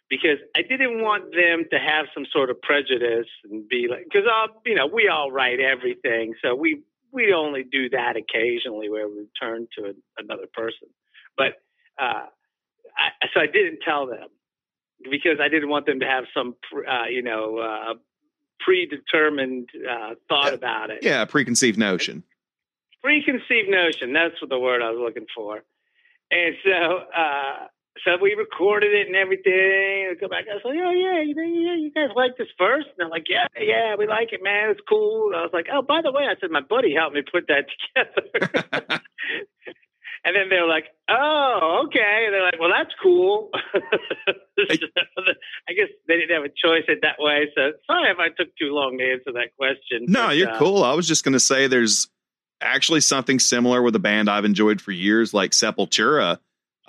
because 0.09 0.37
I 0.55 0.61
didn't 0.63 1.01
want 1.01 1.31
them 1.33 1.65
to 1.71 1.79
have 1.79 2.07
some 2.13 2.25
sort 2.31 2.49
of 2.49 2.61
prejudice 2.61 3.27
and 3.49 3.67
be 3.69 3.87
like, 3.89 4.05
because 4.05 4.27
all 4.31 4.61
you 4.65 4.75
know 4.75 4.87
we 4.87 5.07
all 5.07 5.31
write 5.31 5.59
everything, 5.59 6.33
so 6.43 6.55
we 6.55 6.81
we 7.11 7.33
only 7.33 7.63
do 7.63 7.89
that 7.89 8.15
occasionally 8.15 8.89
where 8.89 9.07
we 9.07 9.27
turn 9.39 9.67
to 9.77 9.95
another 10.17 10.47
person, 10.53 10.87
but 11.37 11.53
uh, 12.01 12.25
I, 12.97 13.27
so 13.33 13.41
I 13.41 13.47
didn't 13.47 13.79
tell 13.83 14.07
them 14.07 14.29
because 15.09 15.39
I 15.41 15.47
didn't 15.47 15.69
want 15.69 15.85
them 15.85 15.99
to 16.01 16.05
have 16.05 16.25
some 16.33 16.55
uh, 16.87 17.05
you 17.09 17.21
know 17.21 17.57
uh, 17.57 17.93
predetermined 18.59 19.69
uh, 19.89 20.15
thought 20.27 20.53
about 20.53 20.89
it. 20.89 20.99
Yeah, 21.01 21.25
preconceived 21.25 21.77
notion. 21.77 22.23
Preconceived 23.01 23.69
notion. 23.69 24.13
That's 24.13 24.39
what 24.41 24.49
the 24.49 24.59
word 24.59 24.81
I 24.81 24.91
was 24.91 24.99
looking 24.99 25.27
for. 25.33 25.63
And 26.31 26.55
so, 26.63 27.03
uh, 27.15 27.67
so 28.05 28.17
we 28.21 28.33
recorded 28.33 28.93
it 28.93 29.07
and 29.07 29.15
everything. 29.15 30.07
And 30.09 30.19
come 30.19 30.29
back. 30.29 30.45
I 30.49 30.55
was 30.55 30.65
like, 30.65 30.77
oh 30.77 30.91
yeah, 30.91 31.21
you, 31.21 31.35
yeah, 31.35 31.75
you 31.75 31.91
guys 31.91 32.15
like 32.15 32.37
this 32.37 32.47
verse? 32.57 32.85
And 32.85 32.95
they're 32.97 33.09
like, 33.09 33.27
yeah, 33.29 33.47
yeah, 33.59 33.95
we 33.97 34.07
like 34.07 34.31
it, 34.31 34.43
man. 34.43 34.69
It's 34.69 34.81
cool. 34.87 35.27
And 35.27 35.35
I 35.35 35.41
was 35.41 35.51
like, 35.53 35.67
oh, 35.71 35.81
by 35.81 36.01
the 36.01 36.11
way, 36.11 36.23
I 36.23 36.39
said 36.39 36.51
my 36.51 36.61
buddy 36.61 36.93
helped 36.93 37.15
me 37.15 37.21
put 37.21 37.47
that 37.47 37.65
together. 37.95 39.01
and 40.23 40.35
then 40.35 40.49
they 40.49 40.61
were 40.61 40.67
like, 40.67 40.85
oh, 41.09 41.85
okay. 41.87 42.25
And 42.25 42.33
they're 42.33 42.43
like, 42.43 42.59
well, 42.59 42.71
that's 42.75 42.93
cool. 43.01 43.49
so, 43.73 44.75
I 45.67 45.73
guess 45.73 45.89
they 46.07 46.15
didn't 46.15 46.35
have 46.35 46.45
a 46.45 46.53
choice 46.53 46.85
in 46.87 46.99
that 47.01 47.17
way. 47.19 47.49
So 47.55 47.71
sorry 47.87 48.11
if 48.11 48.19
I 48.19 48.29
took 48.29 48.55
too 48.57 48.71
long 48.71 48.97
to 48.97 49.11
answer 49.11 49.31
that 49.33 49.55
question. 49.57 50.05
No, 50.07 50.27
but, 50.27 50.37
you're 50.37 50.51
uh, 50.51 50.59
cool. 50.59 50.83
I 50.83 50.93
was 50.93 51.07
just 51.07 51.23
going 51.23 51.33
to 51.33 51.39
say 51.39 51.67
there's 51.67 52.07
actually 52.61 53.01
something 53.01 53.39
similar 53.39 53.81
with 53.81 53.95
a 53.95 53.99
band 53.99 54.29
I've 54.29 54.45
enjoyed 54.45 54.81
for 54.81 54.91
years, 54.91 55.33
like 55.33 55.51
Sepultura 55.51 56.39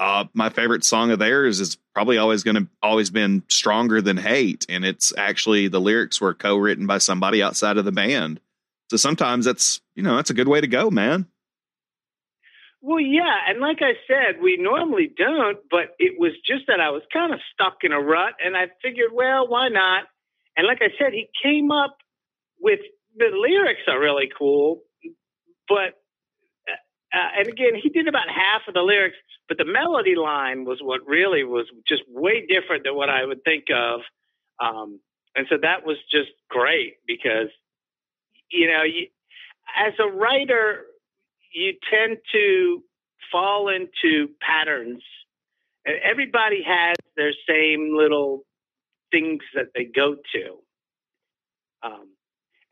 uh, 0.00 0.24
my 0.32 0.48
favorite 0.48 0.82
song 0.82 1.10
of 1.10 1.18
theirs 1.18 1.60
is 1.60 1.76
probably 1.94 2.16
always 2.16 2.42
going 2.42 2.56
to 2.56 2.66
always 2.82 3.10
been 3.10 3.42
stronger 3.48 4.00
than 4.00 4.16
hate, 4.16 4.64
and 4.70 4.82
it's 4.82 5.12
actually 5.16 5.68
the 5.68 5.80
lyrics 5.80 6.20
were 6.20 6.32
co-written 6.32 6.86
by 6.86 6.96
somebody 6.96 7.42
outside 7.42 7.76
of 7.76 7.84
the 7.84 7.92
band. 7.92 8.40
So 8.88 8.96
sometimes 8.96 9.44
that's 9.44 9.82
you 9.94 10.02
know 10.02 10.16
that's 10.16 10.30
a 10.30 10.34
good 10.34 10.48
way 10.48 10.62
to 10.62 10.66
go, 10.66 10.90
man. 10.90 11.26
Well, 12.80 12.98
yeah, 12.98 13.36
and 13.46 13.60
like 13.60 13.80
I 13.82 13.92
said, 14.08 14.40
we 14.42 14.56
normally 14.56 15.12
don't, 15.14 15.58
but 15.70 15.94
it 15.98 16.18
was 16.18 16.32
just 16.46 16.66
that 16.68 16.80
I 16.80 16.88
was 16.88 17.02
kind 17.12 17.34
of 17.34 17.40
stuck 17.52 17.80
in 17.82 17.92
a 17.92 18.00
rut, 18.00 18.32
and 18.42 18.56
I 18.56 18.68
figured, 18.82 19.12
well, 19.12 19.46
why 19.46 19.68
not? 19.68 20.04
And 20.56 20.66
like 20.66 20.80
I 20.80 20.88
said, 20.98 21.12
he 21.12 21.28
came 21.42 21.70
up 21.70 21.98
with 22.58 22.80
the 23.18 23.26
lyrics 23.26 23.82
are 23.86 24.00
really 24.00 24.30
cool, 24.36 24.80
but 25.68 25.99
uh, 27.12 27.38
and 27.38 27.48
again, 27.48 27.74
he 27.80 27.88
did 27.88 28.06
about 28.06 28.28
half 28.28 28.62
of 28.68 28.74
the 28.74 28.82
lyrics, 28.82 29.16
but 29.48 29.58
the 29.58 29.64
melody 29.64 30.14
line 30.14 30.64
was 30.64 30.78
what 30.80 31.00
really 31.06 31.42
was 31.42 31.66
just 31.86 32.02
way 32.08 32.46
different 32.46 32.84
than 32.84 32.94
what 32.94 33.10
I 33.10 33.24
would 33.24 33.42
think 33.44 33.64
of. 33.74 34.00
Um, 34.60 35.00
and 35.34 35.46
so 35.48 35.56
that 35.60 35.84
was 35.84 35.96
just 36.10 36.30
great 36.48 36.96
because, 37.06 37.48
you 38.50 38.70
know, 38.70 38.82
you, 38.82 39.06
as 39.76 39.92
a 39.98 40.06
writer, 40.06 40.84
you 41.52 41.74
tend 41.90 42.18
to 42.32 42.82
fall 43.32 43.68
into 43.68 44.28
patterns. 44.40 45.02
And 45.84 45.96
everybody 46.02 46.62
has 46.62 46.96
their 47.16 47.32
same 47.48 47.96
little 47.96 48.44
things 49.10 49.42
that 49.54 49.68
they 49.74 49.84
go 49.84 50.14
to. 50.14 50.58
Um, 51.82 52.08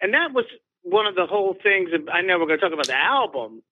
and 0.00 0.14
that 0.14 0.32
was 0.32 0.44
one 0.82 1.06
of 1.06 1.14
the 1.14 1.26
whole 1.26 1.56
things. 1.60 1.90
I 2.12 2.20
know 2.20 2.38
we're 2.38 2.46
going 2.46 2.60
to 2.60 2.64
talk 2.64 2.72
about 2.72 2.86
the 2.86 2.96
album, 2.96 3.62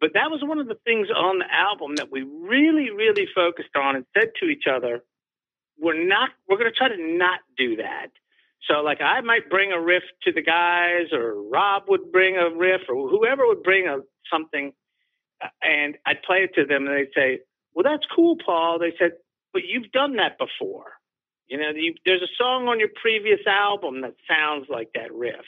but 0.00 0.10
that 0.14 0.30
was 0.30 0.40
one 0.42 0.58
of 0.58 0.68
the 0.68 0.78
things 0.84 1.08
on 1.14 1.38
the 1.38 1.52
album 1.52 1.96
that 1.96 2.10
we 2.10 2.22
really, 2.22 2.90
really 2.90 3.26
focused 3.34 3.74
on 3.76 3.96
and 3.96 4.04
said 4.16 4.32
to 4.40 4.46
each 4.46 4.64
other, 4.70 5.02
we're 5.78 6.06
not, 6.06 6.30
we're 6.48 6.58
going 6.58 6.70
to 6.70 6.76
try 6.76 6.88
to 6.88 7.16
not 7.16 7.40
do 7.56 7.76
that. 7.76 8.08
So, 8.68 8.82
like, 8.82 9.00
I 9.00 9.20
might 9.20 9.48
bring 9.48 9.72
a 9.72 9.80
riff 9.80 10.02
to 10.24 10.32
the 10.32 10.42
guys, 10.42 11.12
or 11.12 11.42
Rob 11.50 11.84
would 11.88 12.12
bring 12.12 12.36
a 12.36 12.50
riff, 12.54 12.82
or 12.88 13.08
whoever 13.08 13.46
would 13.46 13.62
bring 13.62 13.86
a 13.86 13.98
something, 14.30 14.72
uh, 15.42 15.48
and 15.62 15.96
I'd 16.04 16.22
play 16.22 16.38
it 16.38 16.54
to 16.56 16.66
them, 16.66 16.86
and 16.86 16.96
they'd 16.96 17.14
say, 17.14 17.40
"Well, 17.72 17.84
that's 17.84 18.06
cool, 18.14 18.36
Paul." 18.44 18.78
They 18.78 18.94
said, 18.98 19.12
"But 19.52 19.62
you've 19.64 19.92
done 19.92 20.16
that 20.16 20.38
before. 20.38 20.92
You 21.46 21.58
know, 21.58 21.70
you, 21.70 21.94
there's 22.04 22.20
a 22.20 22.34
song 22.36 22.66
on 22.66 22.80
your 22.80 22.90
previous 23.00 23.40
album 23.46 24.02
that 24.02 24.16
sounds 24.28 24.66
like 24.68 24.90
that 24.94 25.14
riff," 25.14 25.46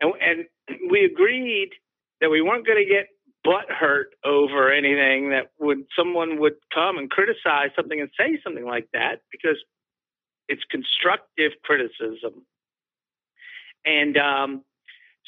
and 0.00 0.12
and 0.20 0.90
we 0.90 1.04
agreed 1.04 1.70
that 2.20 2.28
we 2.28 2.42
weren't 2.42 2.66
going 2.66 2.84
to 2.84 2.92
get 2.92 3.06
butt 3.48 3.70
hurt 3.70 4.14
over 4.26 4.70
anything 4.70 5.30
that 5.30 5.52
would 5.58 5.84
someone 5.96 6.38
would 6.38 6.56
come 6.72 6.98
and 6.98 7.08
criticize 7.08 7.70
something 7.74 7.98
and 7.98 8.10
say 8.18 8.38
something 8.44 8.66
like 8.66 8.88
that 8.92 9.22
because 9.32 9.56
it's 10.48 10.62
constructive 10.70 11.52
criticism. 11.64 12.44
And 13.86 14.18
um, 14.18 14.64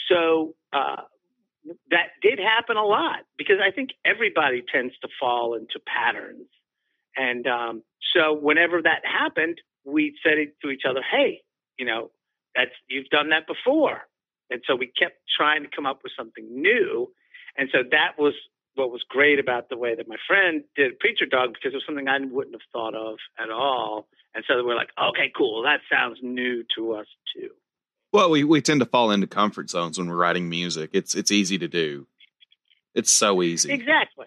so 0.06 0.54
uh, 0.70 1.02
that 1.90 2.08
did 2.20 2.38
happen 2.38 2.76
a 2.76 2.84
lot 2.84 3.20
because 3.38 3.56
I 3.66 3.70
think 3.70 3.90
everybody 4.04 4.62
tends 4.70 4.92
to 5.00 5.08
fall 5.18 5.54
into 5.54 5.80
patterns. 5.86 6.48
And 7.16 7.46
um, 7.46 7.82
so 8.14 8.34
whenever 8.34 8.82
that 8.82 9.00
happened, 9.04 9.62
we 9.86 10.14
said 10.22 10.36
it 10.36 10.56
to 10.60 10.68
each 10.68 10.82
other, 10.86 11.00
hey, 11.10 11.40
you 11.78 11.86
know, 11.86 12.10
that's 12.54 12.72
you've 12.86 13.08
done 13.08 13.30
that 13.30 13.46
before. 13.46 14.02
And 14.50 14.60
so 14.66 14.76
we 14.76 14.88
kept 14.88 15.16
trying 15.34 15.62
to 15.62 15.70
come 15.74 15.86
up 15.86 16.00
with 16.02 16.12
something 16.18 16.46
new 16.50 17.10
and 17.57 17.69
so 17.73 17.78
that 17.90 18.19
was 18.19 18.35
what 18.75 18.90
was 18.90 19.02
great 19.09 19.38
about 19.38 19.69
the 19.69 19.76
way 19.76 19.95
that 19.95 20.09
my 20.09 20.16
friend 20.26 20.62
did 20.76 20.99
Preacher 20.99 21.26
Dog 21.26 21.52
because 21.52 21.73
it 21.73 21.76
was 21.76 21.85
something 21.87 22.09
I 22.09 22.19
wouldn't 22.19 22.54
have 22.54 22.62
thought 22.73 22.95
of 22.95 23.19
at 23.38 23.50
all. 23.50 24.07
And 24.35 24.45
so 24.47 24.64
we're 24.64 24.76
like, 24.76 24.90
okay, 25.00 25.30
cool. 25.37 25.62
That 25.62 25.80
sounds 25.90 26.19
new 26.23 26.64
to 26.76 26.92
us 26.95 27.07
too. 27.35 27.50
Well, 28.12 28.30
we, 28.30 28.45
we 28.45 28.61
tend 28.61 28.80
to 28.80 28.87
fall 28.87 29.11
into 29.11 29.26
comfort 29.26 29.71
zones 29.71 29.99
when 29.99 30.09
we're 30.09 30.16
writing 30.16 30.49
music. 30.49 30.90
It's 30.92 31.14
it's 31.14 31.30
easy 31.30 31.59
to 31.59 31.69
do. 31.69 32.07
It's 32.95 33.11
so 33.11 33.42
easy. 33.42 33.73
Exactly. 33.73 34.26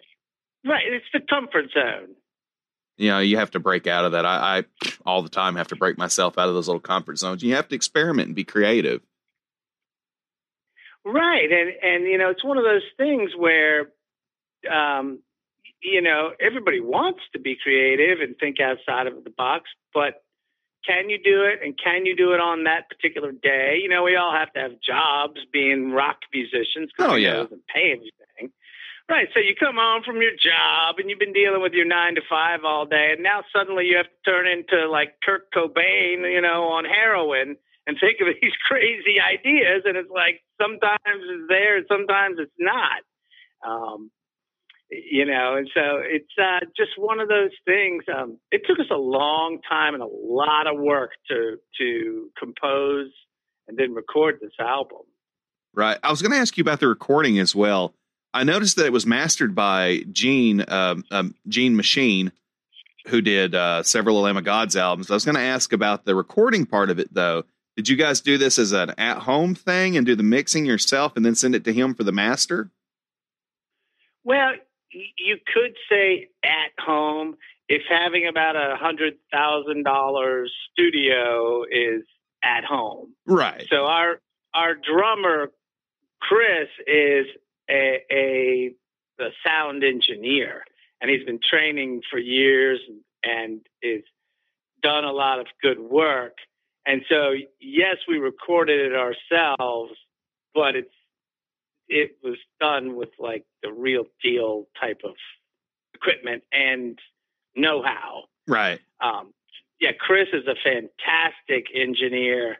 Right. 0.65 0.84
It's 0.88 1.06
the 1.13 1.20
comfort 1.20 1.65
zone. 1.74 2.15
You 2.98 3.10
know, 3.10 3.20
you 3.20 3.38
have 3.38 3.51
to 3.51 3.60
break 3.60 3.88
out 3.88 4.06
of 4.06 4.12
that. 4.12 4.25
I, 4.25 4.60
I 4.60 4.63
all 5.06 5.24
the 5.24 5.30
time 5.30 5.56
have 5.56 5.70
to 5.70 5.75
break 5.75 5.98
myself 5.98 6.38
out 6.38 6.48
of 6.48 6.53
those 6.53 6.68
little 6.68 6.80
comfort 6.80 7.18
zones. 7.18 7.44
You 7.44 7.56
have 7.56 7.68
to 7.70 7.75
experiment 7.75 8.27
and 8.27 8.36
be 8.36 8.44
creative. 8.44 9.01
Right, 11.05 11.51
and 11.51 11.69
and 11.81 12.05
you 12.05 12.17
know 12.17 12.29
it's 12.29 12.43
one 12.43 12.57
of 12.57 12.63
those 12.63 12.83
things 12.98 13.31
where, 13.38 13.91
um, 14.72 15.19
you 15.81 16.01
know, 16.01 16.31
everybody 16.39 16.79
wants 16.79 17.19
to 17.33 17.39
be 17.39 17.57
creative 17.62 18.22
and 18.22 18.38
think 18.38 18.60
outside 18.62 19.07
of 19.07 19.24
the 19.24 19.29
box, 19.29 19.69
but 19.93 20.24
can 20.86 21.10
you 21.10 21.17
do 21.22 21.43
it? 21.43 21.60
And 21.63 21.77
can 21.81 22.05
you 22.05 22.15
do 22.15 22.33
it 22.33 22.39
on 22.39 22.65
that 22.65 22.89
particular 22.89 23.31
day? 23.31 23.79
You 23.81 23.89
know, 23.89 24.03
we 24.03 24.15
all 24.15 24.33
have 24.33 24.51
to 24.53 24.60
have 24.60 24.72
jobs 24.81 25.39
being 25.51 25.91
rock 25.91 26.19
musicians 26.33 26.91
oh, 27.00 27.15
yeah. 27.15 27.43
doesn't 27.43 27.67
pay 27.67 27.91
anything. 27.91 28.53
Right. 29.10 29.27
So 29.33 29.39
you 29.39 29.53
come 29.60 29.75
home 29.75 30.03
from 30.03 30.22
your 30.22 30.31
job 30.31 30.95
and 30.98 31.10
you've 31.10 31.19
been 31.19 31.33
dealing 31.33 31.62
with 31.62 31.74
your 31.74 31.86
nine 31.86 32.15
to 32.15 32.22
five 32.29 32.63
all 32.63 32.86
day, 32.86 33.12
and 33.12 33.22
now 33.22 33.43
suddenly 33.53 33.86
you 33.86 33.98
have 33.98 34.05
to 34.05 34.31
turn 34.31 34.48
into 34.48 34.89
like 34.89 35.15
Kurt 35.24 35.51
Cobain, 35.51 36.31
you 36.31 36.39
know, 36.39 36.63
on 36.69 36.86
heroin 36.86 37.57
and 37.88 37.98
think 38.00 38.18
of 38.22 38.28
these 38.42 38.54
crazy 38.68 39.20
ideas. 39.20 39.84
And 39.86 39.98
it's 39.98 40.12
like 40.12 40.42
sometimes 40.62 41.00
it's 41.06 41.48
there, 41.50 41.82
sometimes 41.88 42.38
it's 42.40 42.52
not. 42.60 43.02
Um, 43.66 44.12
you 44.90 45.25
know, 45.25 45.56
and 45.56 45.68
so 45.74 46.02
it's 46.04 46.30
uh, 46.40 46.60
just 46.78 46.92
one 46.98 47.20
of 47.20 47.28
those 47.28 47.52
things. 47.66 48.04
Um, 48.13 48.38
it 48.52 48.62
took 48.68 48.80
us 48.80 48.92
a 48.92 48.98
long 48.98 49.60
time 49.68 49.94
and 49.94 50.04
a 50.04 50.08
lot 50.08 50.68
of 50.68 50.80
work 50.80 51.12
to 51.30 51.58
to 51.80 52.30
compose 52.38 53.10
and 53.68 53.78
then 53.78 53.94
record 53.94 54.40
this 54.42 54.52
album. 54.60 55.00
Right. 55.74 55.98
I 56.04 56.12
was 56.12 56.22
going 56.22 56.32
to 56.32 56.38
ask 56.38 56.58
you 56.58 56.62
about 56.62 56.80
the 56.80 56.88
recording 56.88 57.40
as 57.40 57.56
well. 57.56 57.96
I 58.34 58.44
noticed 58.44 58.75
that 58.78 58.86
it 58.86 58.94
was 58.94 59.06
mastered 59.06 59.56
by 59.56 60.04
Gene 60.12 60.63
um, 60.68 61.06
um, 61.12 61.36
Gene 61.48 61.75
Machine, 61.75 62.32
who 63.08 63.22
did 63.22 63.56
uh, 63.56 63.84
several 63.84 64.18
of 64.18 64.24
Lamb 64.25 64.38
of 64.38 64.44
God's 64.44 64.75
albums. 64.75 65.10
I 65.10 65.13
was 65.13 65.25
going 65.25 65.36
to 65.36 65.42
ask 65.42 65.74
about 65.74 66.06
the 66.06 66.16
recording 66.16 66.66
part 66.66 66.90
of 66.90 67.00
it, 67.00 67.13
though. 67.13 67.44
Did 67.75 67.89
you 67.89 67.96
guys 67.96 68.22
do 68.22 68.38
this 68.38 68.60
as 68.60 68.72
an 68.72 68.92
at 68.98 69.20
home 69.20 69.56
thing 69.56 69.98
and 69.98 70.06
do 70.06 70.15
the 70.15 70.24
mixing 70.24 70.65
yourself 70.65 71.13
and 71.15 71.25
then 71.25 71.36
send 71.36 71.56
it 71.56 71.63
to 71.65 71.74
him 71.74 71.94
for 71.96 72.03
the 72.03 72.12
master? 72.12 72.70
Well, 74.24 74.53
you 74.92 75.38
could 75.51 75.74
say 75.89 76.30
at 76.44 76.72
home 76.80 77.36
if 77.68 77.82
having 77.89 78.27
about 78.27 78.56
a 78.56 78.75
hundred 78.75 79.15
thousand 79.32 79.84
dollars 79.84 80.53
studio 80.72 81.63
is 81.63 82.03
at 82.44 82.63
home. 82.63 83.13
Right. 83.25 83.65
So 83.70 83.86
our 83.86 84.22
our 84.53 84.75
drummer 84.75 85.51
Chris 86.22 86.70
is 86.88 87.25
a, 87.70 88.00
a, 88.12 88.72
a 89.20 89.30
sound 89.46 89.84
engineer 89.84 90.63
and 91.01 91.12
he's 91.12 91.25
been 91.25 91.39
training 91.50 92.01
for 92.10 92.18
years 92.18 92.80
and 93.24 93.62
is 93.82 94.03
done 94.82 95.03
a 95.03 95.12
lot 95.12 95.39
of 95.39 95.48
good 95.62 95.80
work. 95.80 96.34
And 96.86 97.02
so, 97.10 97.34
yes, 97.60 97.98
we 98.08 98.18
recorded 98.18 98.92
it 98.92 98.96
ourselves, 98.96 99.94
but 100.54 100.75
it's 100.75 100.94
it 101.88 102.18
was 102.24 102.38
done 102.60 102.96
with 102.96 103.10
like 103.20 103.46
the 103.62 103.72
real 103.72 104.06
deal 104.24 104.68
type 104.80 105.02
of 105.04 105.16
equipment 105.94 106.44
and 106.52 106.98
know-how. 107.56 108.24
Right. 108.48 108.80
Um, 109.02 109.34
yeah, 109.80 109.92
Chris 110.00 110.28
is 110.34 110.46
a 110.48 110.56
fantastic 110.63 111.68
engineer 111.75 112.58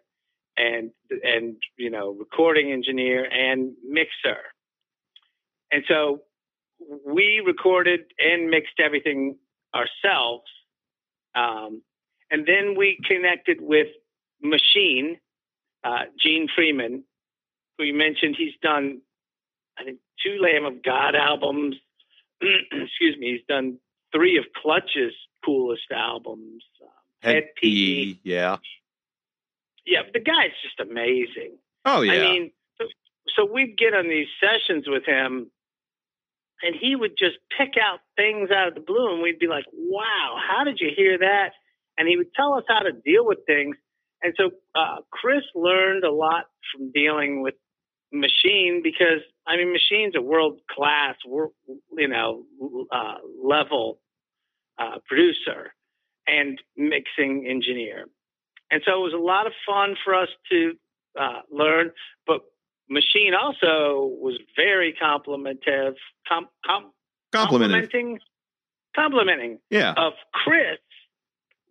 and 0.58 0.92
and 1.24 1.56
you 1.78 1.90
know 1.90 2.12
recording 2.12 2.72
engineer 2.72 3.26
and 3.26 3.74
mixer. 3.88 4.38
And 5.72 5.84
so 5.88 6.22
we 7.06 7.42
recorded 7.46 8.02
and 8.20 8.50
mixed 8.50 8.80
everything 8.80 9.38
ourselves. 9.74 10.46
Um, 11.34 11.82
and 12.30 12.46
then 12.46 12.76
we 12.78 13.00
connected 13.08 13.58
with 13.62 13.88
Machine, 14.44 15.18
uh, 15.84 16.06
Gene 16.22 16.48
Freeman, 16.54 17.04
who 17.78 17.86
you 17.86 17.94
mentioned. 17.94 18.36
He's 18.38 18.54
done, 18.62 19.02
I 19.78 19.84
think, 19.84 20.00
two 20.24 20.40
Lamb 20.42 20.66
of 20.66 20.84
God 20.84 21.16
albums. 21.16 21.76
Excuse 22.42 23.18
me. 23.18 23.32
He's 23.32 23.46
done 23.48 23.80
three 24.14 24.38
of 24.38 24.46
Clutch's 24.62 25.14
coolest 25.44 25.92
albums. 25.92 26.64
Um, 26.82 26.90
Head 27.22 27.50
P. 27.60 28.20
Yeah. 28.24 28.58
Yeah, 29.86 30.02
the 30.14 30.20
guy's 30.20 30.52
just 30.62 30.80
amazing. 30.80 31.58
Oh 31.86 32.02
yeah. 32.02 32.14
I 32.14 32.20
mean, 32.20 32.52
so, 32.78 32.86
so 33.36 33.52
we'd 33.52 33.78
get 33.78 33.94
on 33.94 34.08
these 34.08 34.28
sessions 34.40 34.86
with 34.88 35.06
him, 35.06 35.52
and 36.62 36.76
he 36.80 36.96
would 36.96 37.18
just 37.18 37.38
pick 37.58 37.74
out 37.82 38.00
things 38.16 38.50
out 38.50 38.70
of 38.70 38.76
the 38.76 38.80
blue, 38.80 39.14
and 39.14 39.22
we'd 39.22 39.40
be 39.40 39.48
like, 39.48 39.66
"Wow, 39.74 40.38
how 40.40 40.64
did 40.64 40.80
you 40.80 40.90
hear 40.96 41.18
that?" 41.18 41.52
And 41.98 42.08
he 42.08 42.16
would 42.18 42.34
tell 42.34 42.54
us 42.54 42.64
how 42.68 42.80
to 42.80 42.92
deal 42.92 43.26
with 43.26 43.40
things. 43.46 43.76
And 44.24 44.34
so 44.38 44.52
uh, 44.74 45.02
Chris 45.12 45.44
learned 45.54 46.04
a 46.04 46.12
lot 46.12 46.46
from 46.72 46.92
dealing 46.92 47.42
with 47.42 47.56
Machine 48.12 48.82
because 48.84 49.22
I 49.46 49.58
mean, 49.58 49.74
Machine's 49.74 50.16
a 50.16 50.22
world 50.22 50.62
class, 50.72 51.16
you 51.26 52.08
know, 52.08 52.44
uh, 52.92 53.16
level 53.44 54.00
uh, 54.80 55.00
producer 55.06 55.74
and 56.26 56.62
mixing 56.78 57.46
engineer. 57.48 58.06
And 58.72 58.82
so 58.86 58.94
it 58.94 59.04
was 59.04 59.14
a 59.14 59.18
lot 59.18 59.46
of 59.46 59.54
fun 59.68 59.96
for 60.04 60.16
us 60.16 60.30
to 60.52 60.74
uh, 61.20 61.42
learn. 61.52 61.92
But 62.26 62.42
Machine 62.90 63.34
also 63.34 64.10
was 64.20 64.40
very 64.56 64.94
complimentive, 64.94 65.96
com, 66.28 66.48
com, 66.66 66.92
complimenting, 67.34 68.20
complimenting 68.96 69.60
yeah. 69.70 69.94
of 69.98 70.14
Chris. 70.34 70.80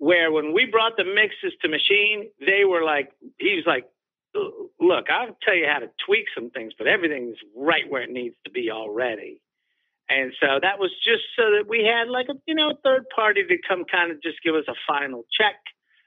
Where 0.03 0.33
when 0.33 0.53
we 0.53 0.67
brought 0.67 0.97
the 0.97 1.05
mixes 1.05 1.53
to 1.63 1.69
Machine, 1.69 2.29
they 2.41 2.65
were 2.65 2.83
like, 2.83 3.13
he 3.39 3.55
was 3.55 3.63
like, 3.65 3.87
look, 4.35 5.07
I'll 5.09 5.37
tell 5.45 5.55
you 5.55 5.69
how 5.73 5.79
to 5.79 5.91
tweak 6.05 6.27
some 6.35 6.51
things, 6.51 6.73
but 6.77 6.89
everything's 6.89 7.37
right 7.57 7.89
where 7.89 8.03
it 8.03 8.11
needs 8.11 8.35
to 8.45 8.51
be 8.51 8.69
already. 8.73 9.41
And 10.09 10.33
so 10.41 10.59
that 10.61 10.81
was 10.81 10.91
just 11.05 11.23
so 11.37 11.55
that 11.57 11.69
we 11.69 11.87
had 11.87 12.11
like 12.11 12.27
a 12.29 12.35
you 12.47 12.55
know 12.57 12.71
a 12.71 12.75
third 12.83 13.05
party 13.15 13.43
to 13.45 13.57
come 13.67 13.85
kind 13.85 14.11
of 14.11 14.21
just 14.21 14.43
give 14.43 14.57
us 14.57 14.65
a 14.69 14.75
final 14.89 15.23
check 15.39 15.55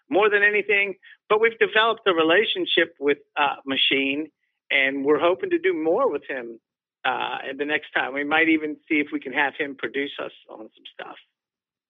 more 0.09 0.29
than 0.29 0.43
anything. 0.43 0.95
But 1.29 1.39
we've 1.39 1.57
developed 1.57 2.01
a 2.05 2.13
relationship 2.13 2.95
with 2.99 3.19
uh, 3.37 3.63
Machine, 3.65 4.27
and 4.69 5.05
we're 5.05 5.19
hoping 5.19 5.51
to 5.51 5.57
do 5.57 5.73
more 5.73 6.11
with 6.11 6.23
him 6.27 6.59
uh, 7.05 7.37
the 7.57 7.65
next 7.65 7.91
time. 7.95 8.13
We 8.13 8.25
might 8.25 8.49
even 8.49 8.75
see 8.89 8.95
if 8.95 9.07
we 9.13 9.21
can 9.21 9.31
have 9.31 9.53
him 9.57 9.75
produce 9.75 10.13
us 10.21 10.33
on 10.49 10.67
some 10.75 10.85
stuff. 10.93 11.15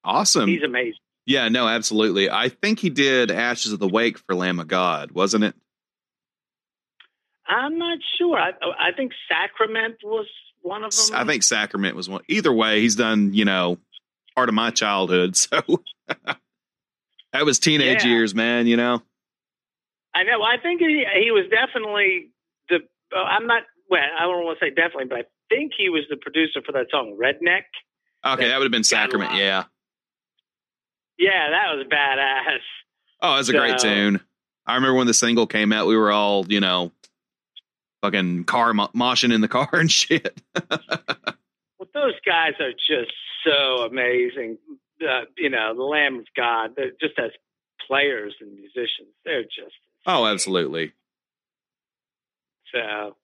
Awesome. 0.04 0.48
He's 0.48 0.62
amazing. 0.64 1.02
Yeah, 1.26 1.50
no, 1.50 1.68
absolutely. 1.68 2.30
I 2.30 2.50
think 2.50 2.80
he 2.80 2.90
did 2.90 3.32
Ashes 3.32 3.72
of 3.72 3.80
the 3.80 3.88
Wake 3.88 4.18
for 4.20 4.36
Lamb 4.36 4.60
of 4.60 4.68
God, 4.68 5.12
wasn't 5.12 5.44
it? 5.44 5.56
I'm 7.48 7.78
not 7.78 8.00
sure. 8.18 8.38
I, 8.38 8.52
I 8.80 8.92
think 8.96 9.12
Sacrament 9.30 9.98
was 10.04 10.28
one 10.62 10.84
of 10.84 10.92
them. 10.96 11.16
I 11.16 11.26
think 11.26 11.44
Sacrament 11.44 11.96
was 11.96 12.10
one. 12.10 12.22
Either 12.28 12.52
way, 12.52 12.82
he's 12.82 12.96
done, 12.96 13.34
you 13.34 13.46
know, 13.46 13.78
part 14.36 14.50
of 14.50 14.56
my 14.56 14.72
childhood. 14.72 15.38
So 17.36 17.40
that 17.40 17.46
was 17.46 17.60
teenage 17.60 18.04
Yeah. 18.04 18.12
years, 18.12 18.34
man, 18.34 18.66
you 18.66 18.78
know? 18.78 19.02
I 20.14 20.24
know. 20.24 20.42
I 20.42 20.56
think 20.58 20.80
he 20.80 21.04
he 21.22 21.32
was 21.32 21.46
definitely 21.52 22.30
the. 22.70 22.78
Uh, 23.14 23.20
I'm 23.24 23.46
not. 23.46 23.64
Well, 23.90 24.02
I 24.18 24.24
don't 24.24 24.46
want 24.46 24.58
to 24.60 24.66
say 24.66 24.70
definitely, 24.70 25.06
but 25.10 25.18
I 25.18 25.24
think 25.50 25.74
he 25.78 25.90
was 25.90 26.04
the 26.10 26.16
producer 26.16 26.62
for 26.66 26.72
that 26.72 26.86
song 26.90 27.18
"Redneck." 27.22 27.64
Okay, 28.26 28.48
that 28.48 28.58
would 28.58 28.64
have 28.64 28.72
been 28.72 28.86
Sacrament, 28.86 29.34
yeah. 29.34 29.66
Yeah, 31.18 31.50
that 31.50 31.76
was 31.76 31.86
badass. 31.88 32.60
Oh, 33.22 33.36
that's 33.36 33.50
a 33.50 33.54
great 33.54 33.78
tune. 33.80 34.20
I 34.68 34.76
remember 34.76 34.96
when 34.96 35.08
the 35.08 35.14
single 35.14 35.48
came 35.48 35.72
out, 35.72 35.88
we 35.88 35.96
were 35.96 36.12
all, 36.12 36.46
you 36.48 36.60
know, 36.60 36.92
fucking 38.02 38.44
car 38.46 38.74
mo- 38.74 38.90
moshing 38.96 39.34
in 39.34 39.42
the 39.42 39.48
car 39.48 39.70
and 39.74 39.92
shit. 39.92 40.42
Well, 41.78 41.90
those 41.94 42.14
guys 42.26 42.54
are 42.62 42.72
just 42.72 43.12
so 43.46 43.84
amazing. 43.84 44.58
Uh, 45.02 45.26
you 45.38 45.50
know, 45.50 45.76
the 45.76 45.84
Lamb 45.84 46.20
of 46.20 46.26
God. 46.36 46.72
They're 46.78 46.92
just 47.02 47.20
as 47.20 47.32
players 47.86 48.34
and 48.40 48.54
musicians, 48.56 49.10
they're 49.26 49.44
just 49.44 49.76
Oh, 50.08 50.26
absolutely. 50.26 50.94
So, 52.74 53.16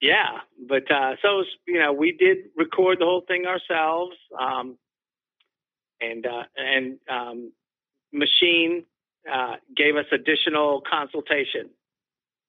yeah, 0.00 0.40
but 0.68 0.90
uh, 0.90 1.16
so 1.22 1.44
you 1.66 1.78
know, 1.78 1.92
we 1.92 2.12
did 2.12 2.38
record 2.56 2.98
the 3.00 3.04
whole 3.04 3.22
thing 3.26 3.46
ourselves, 3.46 4.16
um, 4.38 4.76
and 6.00 6.26
uh, 6.26 6.44
and 6.56 6.98
um, 7.08 7.52
Machine 8.12 8.84
uh, 9.30 9.56
gave 9.76 9.96
us 9.96 10.06
additional 10.12 10.82
consultation. 10.88 11.70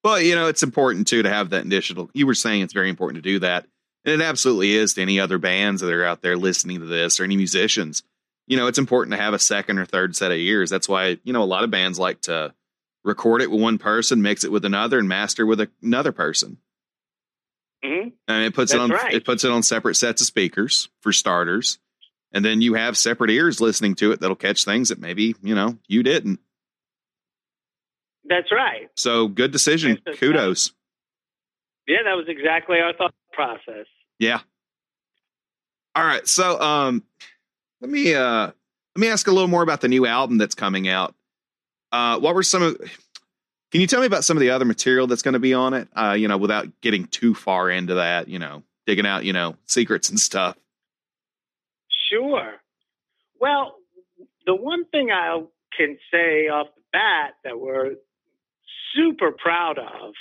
But 0.03 0.23
you 0.23 0.35
know, 0.35 0.47
it's 0.47 0.63
important 0.63 1.07
too 1.07 1.23
to 1.23 1.29
have 1.29 1.51
that 1.51 1.65
additional. 1.65 2.09
You 2.13 2.25
were 2.27 2.33
saying 2.33 2.61
it's 2.61 2.73
very 2.73 2.89
important 2.89 3.23
to 3.23 3.29
do 3.29 3.39
that, 3.39 3.67
and 4.05 4.21
it 4.21 4.23
absolutely 4.23 4.75
is 4.75 4.95
to 4.95 5.01
any 5.01 5.19
other 5.19 5.37
bands 5.37 5.81
that 5.81 5.93
are 5.93 6.05
out 6.05 6.21
there 6.21 6.37
listening 6.37 6.79
to 6.79 6.85
this 6.85 7.19
or 7.19 7.23
any 7.23 7.37
musicians. 7.37 8.03
You 8.47 8.57
know, 8.57 8.67
it's 8.67 8.79
important 8.79 9.15
to 9.15 9.21
have 9.21 9.33
a 9.33 9.39
second 9.39 9.77
or 9.77 9.85
third 9.85 10.15
set 10.15 10.31
of 10.31 10.37
ears. 10.37 10.69
That's 10.69 10.89
why 10.89 11.19
you 11.23 11.33
know 11.33 11.43
a 11.43 11.45
lot 11.45 11.63
of 11.63 11.71
bands 11.71 11.99
like 11.99 12.21
to 12.21 12.53
record 13.03 13.41
it 13.41 13.51
with 13.51 13.61
one 13.61 13.77
person, 13.77 14.21
mix 14.21 14.43
it 14.43 14.51
with 14.51 14.65
another, 14.65 14.99
and 14.99 15.07
master 15.07 15.45
with 15.45 15.59
a, 15.59 15.69
another 15.81 16.11
person. 16.11 16.57
hmm 17.83 18.09
And 18.27 18.45
it 18.45 18.55
puts 18.55 18.73
it 18.73 18.79
on 18.79 18.89
right. 18.89 19.13
it 19.13 19.25
puts 19.25 19.43
it 19.43 19.51
on 19.51 19.61
separate 19.61 19.95
sets 19.95 20.21
of 20.21 20.27
speakers 20.27 20.89
for 21.01 21.13
starters, 21.13 21.79
and 22.33 22.43
then 22.43 22.61
you 22.61 22.73
have 22.73 22.97
separate 22.97 23.29
ears 23.29 23.59
listening 23.61 23.95
to 23.95 24.11
it 24.11 24.19
that'll 24.19 24.35
catch 24.35 24.65
things 24.65 24.89
that 24.89 24.99
maybe 24.99 25.35
you 25.41 25.55
know 25.55 25.77
you 25.87 26.03
didn't. 26.03 26.39
That's 28.25 28.51
right. 28.51 28.89
So 28.95 29.27
good 29.27 29.51
decision. 29.51 29.99
Kudos. 30.17 30.71
Yeah, 31.87 32.03
that 32.05 32.13
was 32.13 32.25
exactly 32.27 32.79
our 32.79 32.93
thought 32.93 33.13
process. 33.33 33.87
Yeah. 34.19 34.39
All 35.95 36.05
right. 36.05 36.27
So 36.27 36.59
um 36.61 37.03
let 37.81 37.89
me 37.89 38.13
uh 38.13 38.47
let 38.95 38.99
me 38.99 39.07
ask 39.09 39.27
a 39.27 39.31
little 39.31 39.47
more 39.47 39.63
about 39.63 39.81
the 39.81 39.87
new 39.87 40.05
album 40.05 40.37
that's 40.37 40.55
coming 40.55 40.87
out. 40.87 41.15
Uh 41.91 42.19
what 42.19 42.35
were 42.35 42.43
some 42.43 42.61
of 42.61 42.77
can 43.71 43.79
you 43.79 43.87
tell 43.87 44.01
me 44.01 44.05
about 44.05 44.25
some 44.25 44.35
of 44.37 44.41
the 44.41 44.49
other 44.49 44.65
material 44.65 45.07
that's 45.07 45.21
going 45.21 45.33
to 45.33 45.39
be 45.39 45.53
on 45.53 45.73
it? 45.73 45.87
Uh, 45.95 46.11
you 46.11 46.27
know, 46.27 46.37
without 46.37 46.67
getting 46.81 47.05
too 47.05 47.33
far 47.33 47.69
into 47.69 47.95
that, 47.95 48.27
you 48.27 48.37
know, 48.37 48.63
digging 48.85 49.05
out, 49.05 49.23
you 49.23 49.31
know, 49.31 49.55
secrets 49.65 50.09
and 50.09 50.19
stuff. 50.19 50.57
Sure. 52.11 52.55
Well, 53.39 53.75
the 54.45 54.55
one 54.55 54.85
thing 54.85 55.11
I 55.11 55.41
can 55.77 55.97
say 56.11 56.47
off 56.49 56.67
the 56.75 56.81
bat 56.93 57.33
that 57.43 57.59
we're 57.59 57.93
super 58.95 59.31
proud 59.31 59.79
of 59.79 60.13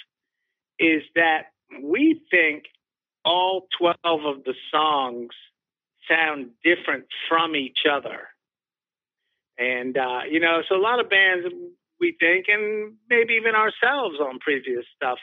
is 0.78 1.02
that 1.14 1.46
we 1.82 2.20
think 2.30 2.64
all 3.24 3.66
12 3.78 3.96
of 4.04 4.44
the 4.44 4.54
songs 4.72 5.30
sound 6.08 6.50
different 6.64 7.04
from 7.28 7.56
each 7.56 7.80
other. 7.90 8.28
And, 9.58 9.96
uh, 9.96 10.20
you 10.30 10.40
know, 10.40 10.62
so 10.68 10.76
a 10.76 10.80
lot 10.82 11.00
of 11.00 11.10
bands 11.10 11.46
we 12.00 12.16
think, 12.18 12.46
and 12.48 12.94
maybe 13.10 13.34
even 13.34 13.54
ourselves 13.54 14.16
on 14.20 14.38
previous 14.40 14.84
stuff, 14.96 15.18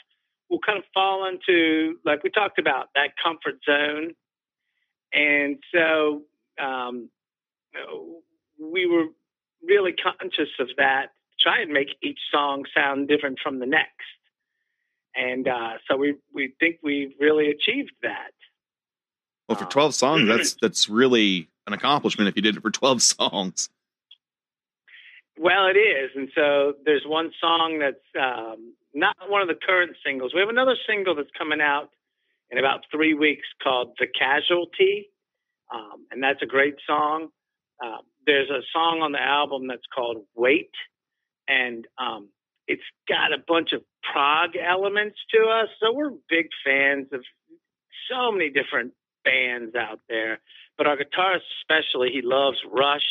will 0.49 0.59
kind 0.59 0.77
of 0.77 0.85
fall 0.93 1.27
into, 1.27 1.97
like 2.05 2.23
we 2.23 2.29
talked 2.29 2.59
about, 2.59 2.87
that 2.95 3.11
comfort 3.23 3.59
zone. 3.65 4.13
And 5.13 5.57
so 5.73 6.23
um, 6.59 7.09
we 8.59 8.85
were 8.85 9.05
really 9.65 9.93
conscious 9.93 10.49
of 10.59 10.69
that, 10.77 11.07
try 11.39 11.61
and 11.61 11.71
make 11.71 11.89
each 12.01 12.19
song 12.31 12.65
sound 12.75 13.07
different 13.07 13.39
from 13.41 13.59
the 13.59 13.65
next. 13.65 13.91
And 15.15 15.47
uh, 15.47 15.73
so 15.89 15.97
we, 15.97 16.15
we 16.33 16.53
think 16.59 16.77
we've 16.83 17.13
really 17.19 17.49
achieved 17.49 17.93
that. 18.03 18.31
Well, 19.47 19.57
for 19.57 19.65
12 19.65 19.95
songs, 19.95 20.27
that's 20.27 20.57
that's 20.61 20.89
really 20.89 21.47
an 21.67 21.73
accomplishment 21.73 22.27
if 22.27 22.35
you 22.35 22.41
did 22.41 22.57
it 22.57 22.61
for 22.61 22.71
12 22.71 23.01
songs. 23.01 23.69
Well, 25.39 25.67
it 25.67 25.77
is. 25.77 26.11
And 26.15 26.29
so 26.35 26.73
there's 26.83 27.03
one 27.05 27.31
song 27.39 27.79
that's 27.79 27.95
um, 28.19 28.73
not 28.93 29.15
one 29.27 29.41
of 29.41 29.47
the 29.47 29.55
current 29.55 29.95
singles. 30.05 30.33
We 30.33 30.39
have 30.39 30.49
another 30.49 30.75
single 30.87 31.15
that's 31.15 31.29
coming 31.37 31.61
out 31.61 31.89
in 32.49 32.57
about 32.57 32.81
three 32.91 33.13
weeks 33.13 33.45
called 33.63 33.91
The 33.99 34.07
Casualty. 34.07 35.09
Um, 35.73 36.07
and 36.11 36.23
that's 36.23 36.41
a 36.41 36.45
great 36.45 36.75
song. 36.85 37.29
Uh, 37.83 37.97
there's 38.25 38.49
a 38.49 38.61
song 38.73 39.01
on 39.01 39.11
the 39.11 39.21
album 39.21 39.67
that's 39.67 39.85
called 39.93 40.25
Wait. 40.35 40.71
And 41.47 41.85
um, 41.97 42.29
it's 42.67 42.83
got 43.07 43.33
a 43.33 43.43
bunch 43.47 43.71
of 43.73 43.81
prog 44.11 44.51
elements 44.55 45.17
to 45.33 45.43
us. 45.47 45.69
So 45.81 45.93
we're 45.93 46.11
big 46.29 46.47
fans 46.65 47.07
of 47.13 47.21
so 48.09 48.31
many 48.31 48.49
different 48.49 48.93
bands 49.23 49.75
out 49.75 49.99
there. 50.09 50.39
but 50.77 50.87
our 50.87 50.95
guitarist 50.95 51.47
especially, 51.61 52.09
he 52.13 52.21
loves 52.21 52.57
Rush, 52.71 53.07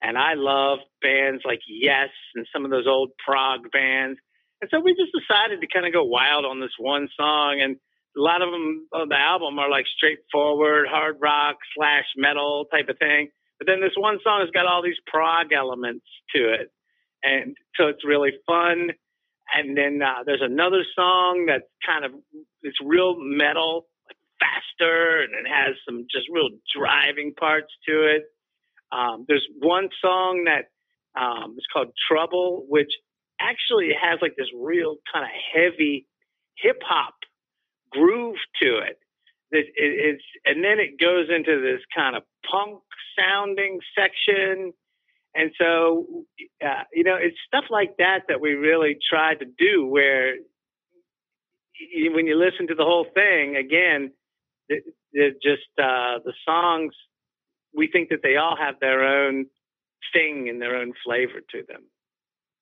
and 0.00 0.16
I 0.16 0.34
love 0.34 0.78
bands 1.02 1.42
like 1.44 1.60
Yes 1.68 2.10
and 2.34 2.46
some 2.52 2.64
of 2.64 2.70
those 2.70 2.86
old 2.86 3.10
prog 3.24 3.70
bands. 3.72 4.18
And 4.60 4.70
so 4.70 4.80
we 4.80 4.94
just 4.94 5.12
decided 5.12 5.60
to 5.60 5.66
kind 5.66 5.86
of 5.86 5.92
go 5.92 6.04
wild 6.04 6.44
on 6.44 6.60
this 6.60 6.76
one 6.78 7.08
song, 7.16 7.60
and 7.60 7.76
a 8.16 8.20
lot 8.20 8.42
of 8.42 8.50
them 8.50 8.86
on 8.92 9.08
the 9.08 9.18
album 9.18 9.58
are 9.58 9.70
like 9.70 9.86
straightforward 9.96 10.86
hard 10.88 11.16
rock 11.20 11.56
slash 11.76 12.04
metal 12.16 12.66
type 12.70 12.88
of 12.88 12.98
thing. 12.98 13.28
But 13.58 13.66
then 13.66 13.80
this 13.80 13.92
one 13.96 14.18
song 14.22 14.40
has 14.40 14.50
got 14.50 14.66
all 14.66 14.82
these 14.82 15.00
prog 15.06 15.52
elements 15.52 16.06
to 16.34 16.52
it, 16.52 16.72
and 17.22 17.56
so 17.76 17.88
it's 17.88 18.04
really 18.04 18.32
fun. 18.46 18.90
And 19.54 19.76
then 19.76 20.00
uh, 20.02 20.24
there's 20.24 20.42
another 20.42 20.84
song 20.94 21.46
that's 21.46 21.68
kind 21.86 22.04
of 22.04 22.12
it's 22.62 22.78
real 22.82 23.16
metal, 23.18 23.86
like 24.08 24.16
faster, 24.40 25.22
and 25.22 25.34
it 25.34 25.48
has 25.48 25.76
some 25.86 26.06
just 26.10 26.26
real 26.30 26.48
driving 26.74 27.34
parts 27.34 27.72
to 27.88 28.16
it. 28.16 28.24
Um, 28.90 29.24
there's 29.28 29.46
one 29.60 29.88
song 30.00 30.46
that 30.46 30.70
um, 31.20 31.54
is 31.58 31.66
called 31.72 31.92
Trouble, 32.08 32.64
which 32.68 32.92
actually 33.40 33.90
has 34.00 34.18
like 34.22 34.34
this 34.36 34.48
real 34.56 34.96
kind 35.12 35.24
of 35.24 35.30
heavy 35.54 36.06
hip 36.56 36.80
hop 36.84 37.14
groove 37.94 38.36
to 38.62 38.78
it. 38.78 38.98
It, 39.50 39.66
it. 39.76 40.16
It's 40.16 40.24
and 40.44 40.62
then 40.64 40.78
it 40.78 41.00
goes 41.00 41.28
into 41.34 41.60
this 41.60 41.80
kind 41.94 42.16
of 42.16 42.22
punk 42.50 42.80
sounding 43.16 43.78
section 43.96 44.72
and 45.34 45.50
so, 45.60 46.06
uh, 46.64 46.84
you 46.92 47.02
know, 47.02 47.16
it's 47.16 47.36
stuff 47.46 47.64
like 47.68 47.96
that 47.98 48.20
that 48.28 48.40
we 48.40 48.52
really 48.52 48.96
tried 49.08 49.40
to 49.40 49.46
do 49.46 49.84
where 49.84 50.36
you, 51.92 52.12
when 52.12 52.26
you 52.26 52.38
listen 52.38 52.68
to 52.68 52.74
the 52.74 52.84
whole 52.84 53.06
thing, 53.14 53.56
again, 53.56 54.12
just 54.70 55.68
uh, 55.76 56.22
the 56.24 56.32
songs, 56.44 56.94
we 57.74 57.88
think 57.88 58.10
that 58.10 58.20
they 58.22 58.36
all 58.36 58.56
have 58.56 58.76
their 58.80 59.04
own 59.04 59.46
thing 60.12 60.48
and 60.48 60.62
their 60.62 60.76
own 60.76 60.92
flavor 61.04 61.40
to 61.50 61.64
them. 61.66 61.82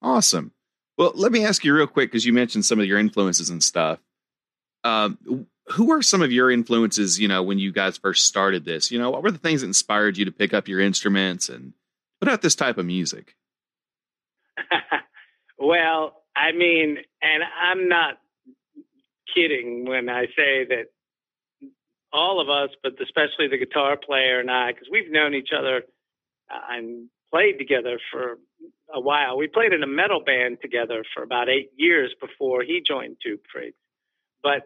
Awesome. 0.00 0.52
Well, 0.96 1.12
let 1.14 1.30
me 1.30 1.44
ask 1.44 1.64
you 1.64 1.74
real 1.74 1.86
quick 1.86 2.10
because 2.10 2.24
you 2.24 2.32
mentioned 2.32 2.64
some 2.64 2.80
of 2.80 2.86
your 2.86 2.98
influences 2.98 3.50
and 3.50 3.62
stuff. 3.62 3.98
Um, 4.84 5.46
who 5.68 5.92
are 5.92 6.02
some 6.02 6.22
of 6.22 6.32
your 6.32 6.50
influences, 6.50 7.20
you 7.20 7.28
know, 7.28 7.42
when 7.42 7.58
you 7.58 7.72
guys 7.72 7.96
first 7.96 8.26
started 8.26 8.64
this? 8.64 8.90
You 8.90 8.98
know, 8.98 9.10
what 9.10 9.22
were 9.22 9.30
the 9.30 9.38
things 9.38 9.60
that 9.60 9.68
inspired 9.68 10.16
you 10.16 10.24
to 10.24 10.32
pick 10.32 10.52
up 10.52 10.68
your 10.68 10.80
instruments 10.80 11.48
and 11.48 11.72
put 12.20 12.28
out 12.28 12.42
this 12.42 12.54
type 12.54 12.78
of 12.78 12.86
music? 12.86 13.36
well, 15.58 16.22
I 16.34 16.52
mean, 16.52 16.98
and 17.22 17.42
I'm 17.62 17.88
not 17.88 18.18
kidding 19.34 19.86
when 19.86 20.08
I 20.08 20.26
say 20.36 20.66
that 20.68 20.86
all 22.12 22.40
of 22.40 22.50
us, 22.50 22.70
but 22.82 22.92
especially 23.02 23.48
the 23.48 23.58
guitar 23.58 23.96
player 23.96 24.40
and 24.40 24.50
I, 24.50 24.72
because 24.72 24.88
we've 24.90 25.10
known 25.10 25.34
each 25.34 25.50
other 25.56 25.82
uh, 26.50 26.58
and 26.70 27.08
played 27.32 27.58
together 27.58 27.98
for 28.10 28.38
a 28.92 29.00
while. 29.00 29.38
We 29.38 29.46
played 29.46 29.72
in 29.72 29.82
a 29.82 29.86
metal 29.86 30.22
band 30.24 30.58
together 30.60 31.04
for 31.14 31.22
about 31.22 31.48
eight 31.48 31.70
years 31.76 32.14
before 32.20 32.62
he 32.62 32.82
joined 32.86 33.16
Tube 33.24 33.40
Freaks. 33.50 33.76
But 34.42 34.62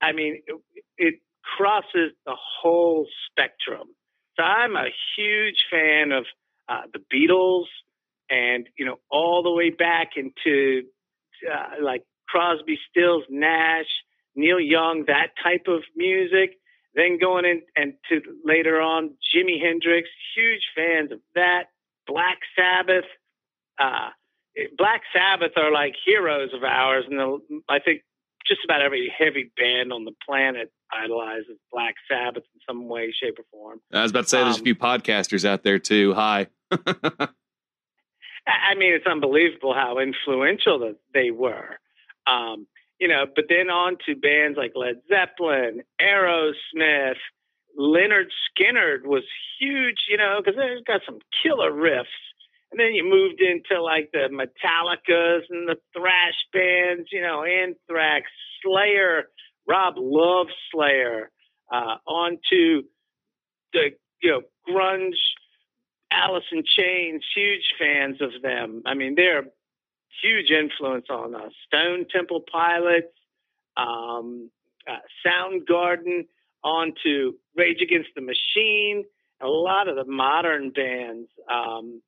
I 0.00 0.12
mean, 0.12 0.42
it, 0.46 0.60
it 0.96 1.14
crosses 1.56 2.12
the 2.26 2.36
whole 2.36 3.06
spectrum. 3.30 3.88
So 4.36 4.42
I'm 4.42 4.76
a 4.76 4.86
huge 5.16 5.56
fan 5.70 6.12
of 6.12 6.24
uh, 6.68 6.82
the 6.92 7.00
Beatles, 7.12 7.66
and 8.30 8.68
you 8.76 8.84
know 8.84 8.98
all 9.10 9.42
the 9.42 9.50
way 9.50 9.70
back 9.70 10.10
into 10.16 10.82
uh, 11.50 11.82
like 11.82 12.04
Crosby, 12.28 12.78
Stills, 12.90 13.24
Nash, 13.28 13.86
Neil 14.36 14.60
Young, 14.60 15.04
that 15.06 15.30
type 15.42 15.66
of 15.66 15.82
music. 15.96 16.58
Then 16.94 17.18
going 17.20 17.44
in 17.44 17.62
and 17.76 17.94
to 18.08 18.20
later 18.44 18.80
on 18.80 19.10
Jimi 19.34 19.60
Hendrix, 19.62 20.08
huge 20.36 20.62
fans 20.74 21.12
of 21.12 21.20
that. 21.34 21.64
Black 22.06 22.38
Sabbath, 22.56 23.04
uh, 23.78 24.08
Black 24.76 25.02
Sabbath 25.12 25.52
are 25.56 25.70
like 25.70 25.94
heroes 26.04 26.50
of 26.54 26.64
ours, 26.64 27.04
and 27.08 27.18
the, 27.18 27.60
I 27.68 27.78
think 27.80 28.02
just 28.48 28.60
about 28.64 28.82
every 28.82 29.12
heavy 29.16 29.50
band 29.56 29.92
on 29.92 30.04
the 30.04 30.12
planet 30.26 30.72
idolizes 30.92 31.58
Black 31.70 31.94
Sabbath 32.10 32.44
in 32.54 32.60
some 32.66 32.88
way, 32.88 33.12
shape, 33.12 33.38
or 33.38 33.44
form. 33.50 33.80
I 33.92 34.02
was 34.02 34.10
about 34.10 34.24
to 34.24 34.28
say, 34.28 34.42
there's 34.42 34.56
um, 34.56 34.62
a 34.62 34.64
few 34.64 34.74
podcasters 34.74 35.44
out 35.44 35.62
there 35.62 35.78
too. 35.78 36.14
Hi. 36.14 36.46
I 36.70 38.74
mean, 38.76 38.94
it's 38.94 39.06
unbelievable 39.06 39.74
how 39.74 39.98
influential 39.98 40.78
that 40.80 40.96
they 41.12 41.30
were. 41.30 41.78
Um, 42.26 42.66
you 42.98 43.08
know, 43.08 43.26
but 43.34 43.44
then 43.48 43.70
on 43.70 43.96
to 44.06 44.16
bands 44.16 44.56
like 44.56 44.72
Led 44.74 44.96
Zeppelin, 45.08 45.82
Aerosmith, 46.00 47.16
Lynyrd 47.78 48.30
Skynyrd 48.50 49.04
was 49.04 49.22
huge, 49.60 49.98
you 50.08 50.16
know, 50.16 50.40
because 50.42 50.58
they've 50.58 50.84
got 50.84 51.02
some 51.06 51.20
killer 51.42 51.70
riffs. 51.70 52.06
And 52.70 52.78
then 52.78 52.92
you 52.92 53.04
moved 53.04 53.40
into 53.40 53.82
like 53.82 54.10
the 54.12 54.28
Metallicas 54.30 55.42
and 55.48 55.68
the 55.68 55.76
thrash 55.96 56.36
bands, 56.52 57.08
you 57.10 57.22
know, 57.22 57.44
Anthrax, 57.44 58.26
Slayer. 58.62 59.28
Rob 59.66 59.94
loves 59.96 60.52
Slayer. 60.72 61.30
Uh, 61.70 61.96
on 62.06 62.38
to 62.50 62.82
the 63.74 63.90
you 64.22 64.30
know 64.30 64.40
grunge 64.66 65.18
Alice 66.10 66.44
in 66.50 66.62
Chains, 66.64 67.22
huge 67.34 67.74
fans 67.78 68.20
of 68.20 68.30
them. 68.42 68.82
I 68.86 68.94
mean, 68.94 69.14
they're 69.14 69.44
huge 70.22 70.50
influence 70.50 71.06
on 71.10 71.34
us. 71.34 71.52
Stone 71.66 72.06
Temple 72.10 72.44
Pilots, 72.50 73.12
um, 73.76 74.50
uh, 74.88 74.96
Soundgarden, 75.26 76.26
on 76.64 76.92
to 77.04 77.34
Rage 77.56 77.82
Against 77.82 78.10
the 78.14 78.22
Machine, 78.22 79.04
a 79.40 79.46
lot 79.46 79.88
of 79.88 79.96
the 79.96 80.10
modern 80.10 80.70
bands. 80.70 81.28
Um, 81.52 82.02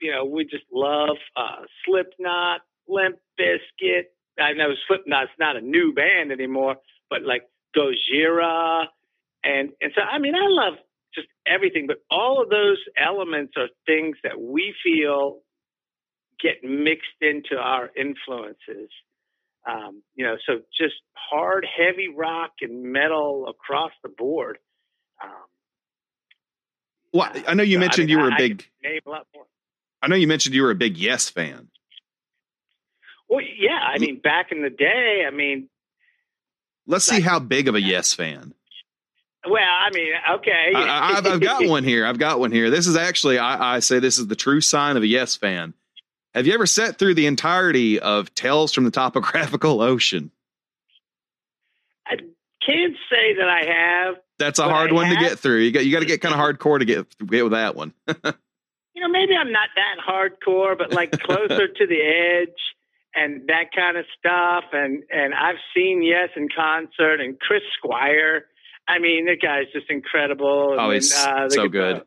you 0.00 0.12
know, 0.12 0.24
we 0.24 0.44
just 0.44 0.64
love 0.72 1.16
uh, 1.36 1.64
Slipknot, 1.84 2.60
Limp 2.88 3.16
Bizkit. 3.38 4.04
I 4.38 4.52
know 4.52 4.72
Slipknot's 4.86 5.30
not 5.38 5.56
a 5.56 5.60
new 5.60 5.94
band 5.94 6.32
anymore, 6.32 6.76
but 7.08 7.22
like 7.22 7.42
Gojira, 7.76 8.84
and 9.42 9.70
and 9.80 9.92
so 9.94 10.02
I 10.02 10.18
mean, 10.18 10.34
I 10.34 10.46
love 10.48 10.74
just 11.14 11.28
everything. 11.46 11.86
But 11.86 11.98
all 12.10 12.42
of 12.42 12.50
those 12.50 12.78
elements 12.96 13.54
are 13.56 13.68
things 13.86 14.16
that 14.22 14.40
we 14.40 14.74
feel 14.84 15.38
get 16.40 16.62
mixed 16.62 17.06
into 17.20 17.56
our 17.56 17.90
influences. 17.96 18.90
Um, 19.68 20.02
you 20.14 20.24
know, 20.24 20.36
so 20.46 20.60
just 20.78 20.94
hard, 21.14 21.66
heavy 21.66 22.08
rock 22.14 22.52
and 22.60 22.92
metal 22.92 23.48
across 23.48 23.90
the 24.02 24.08
board. 24.08 24.58
Um, 25.22 25.30
well, 27.12 27.32
I 27.48 27.54
know 27.54 27.62
you 27.62 27.76
so, 27.76 27.80
mentioned 27.80 28.04
I 28.04 28.14
mean, 28.14 28.18
you 28.18 28.22
were 28.22 28.28
a 28.28 28.36
big. 28.36 28.64
I, 28.84 29.00
I 30.02 30.08
know 30.08 30.16
you 30.16 30.26
mentioned 30.26 30.54
you 30.54 30.62
were 30.62 30.70
a 30.70 30.76
big 30.76 30.96
Yes 30.96 31.28
fan. 31.28 31.68
Well, 33.28 33.40
yeah. 33.40 33.80
I 33.82 33.98
mean, 33.98 34.20
back 34.20 34.52
in 34.52 34.62
the 34.62 34.70
day, 34.70 35.24
I 35.26 35.30
mean, 35.30 35.68
let's 36.86 37.04
see 37.04 37.20
how 37.20 37.38
big 37.38 37.68
of 37.68 37.74
a 37.74 37.80
Yes 37.80 38.14
fan. 38.14 38.54
Well, 39.48 39.62
I 39.62 39.90
mean, 39.94 40.12
okay. 40.36 40.72
I, 40.74 41.14
have 41.14 41.26
I've 41.26 41.40
got 41.40 41.66
one 41.68 41.84
here. 41.84 42.04
I've 42.04 42.18
got 42.18 42.40
one 42.40 42.50
here. 42.50 42.70
This 42.70 42.86
is 42.86 42.96
actually, 42.96 43.38
I, 43.38 43.76
I 43.76 43.78
say 43.80 43.98
this 44.00 44.18
is 44.18 44.26
the 44.26 44.36
true 44.36 44.60
sign 44.60 44.96
of 44.96 45.02
a 45.02 45.06
Yes 45.06 45.36
fan. 45.36 45.74
Have 46.34 46.46
you 46.46 46.52
ever 46.52 46.66
sat 46.66 46.98
through 46.98 47.14
the 47.14 47.26
entirety 47.26 47.98
of 47.98 48.34
Tales 48.34 48.72
from 48.72 48.84
the 48.84 48.90
Topographical 48.90 49.80
Ocean? 49.80 50.30
I 52.06 52.16
can't 52.64 52.96
say 53.10 53.34
that 53.38 53.48
I 53.48 53.64
have. 53.64 54.16
That's 54.38 54.58
a 54.58 54.64
hard 54.64 54.90
I 54.90 54.94
one 54.94 55.06
have. 55.06 55.18
to 55.18 55.24
get 55.24 55.38
through. 55.38 55.60
You 55.60 55.72
got 55.72 55.86
you 55.86 55.92
got 55.92 56.00
to 56.00 56.06
get 56.06 56.20
kind 56.20 56.34
of 56.34 56.40
hardcore 56.58 56.78
to 56.78 56.84
get 56.84 57.06
get 57.26 57.42
with 57.42 57.52
that 57.52 57.74
one. 57.74 57.94
you 58.96 59.02
know, 59.02 59.08
maybe 59.08 59.36
I'm 59.36 59.52
not 59.52 59.68
that 59.76 59.96
hardcore, 60.04 60.76
but 60.76 60.92
like 60.92 61.12
closer 61.20 61.68
to 61.68 61.86
the 61.86 62.00
edge 62.00 62.58
and 63.14 63.46
that 63.48 63.66
kind 63.76 63.96
of 63.96 64.06
stuff. 64.18 64.64
And 64.72 65.04
and 65.10 65.34
I've 65.34 65.60
seen 65.76 66.02
Yes 66.02 66.30
in 66.34 66.48
concert 66.48 67.20
and 67.20 67.38
Chris 67.38 67.62
Squire 67.78 68.46
I 68.88 68.98
mean, 68.98 69.26
the 69.26 69.36
guy's 69.36 69.66
just 69.72 69.90
incredible. 69.90 70.76
Oh, 70.78 70.90
he's 70.90 71.12
uh, 71.14 71.48
so 71.48 71.68
guitar, 71.68 71.68
good. 71.68 72.02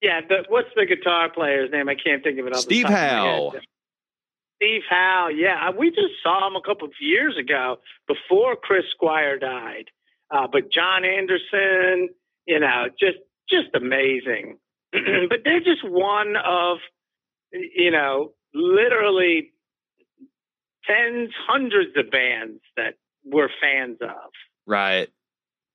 Yeah, 0.00 0.20
the, 0.28 0.44
what's 0.48 0.68
the 0.74 0.86
guitar 0.86 1.30
player's 1.32 1.70
name? 1.70 1.88
I 1.88 1.94
can't 1.94 2.22
think 2.22 2.38
of 2.40 2.46
it. 2.46 2.56
Steve 2.56 2.86
Howe. 2.86 3.52
Steve 4.56 4.82
Howe. 4.88 5.28
Yeah, 5.28 5.70
we 5.70 5.90
just 5.90 6.14
saw 6.22 6.46
him 6.46 6.56
a 6.56 6.62
couple 6.66 6.88
of 6.88 6.94
years 7.00 7.36
ago 7.38 7.76
before 8.08 8.56
Chris 8.56 8.84
Squire 8.90 9.38
died. 9.38 9.90
Uh, 10.30 10.48
but 10.50 10.72
Jon 10.72 11.04
Anderson, 11.04 12.08
you 12.46 12.58
know, 12.58 12.86
just 12.98 13.18
just 13.48 13.68
amazing. 13.74 14.58
but 15.28 15.40
they're 15.44 15.60
just 15.60 15.84
one 15.84 16.34
of, 16.36 16.78
you 17.52 17.90
know, 17.90 18.32
literally 18.54 19.52
tens, 20.84 21.30
hundreds 21.46 21.96
of 21.96 22.10
bands 22.10 22.60
that 22.76 22.94
we're 23.24 23.48
fans 23.60 23.98
of. 24.00 24.30
Right. 24.66 25.08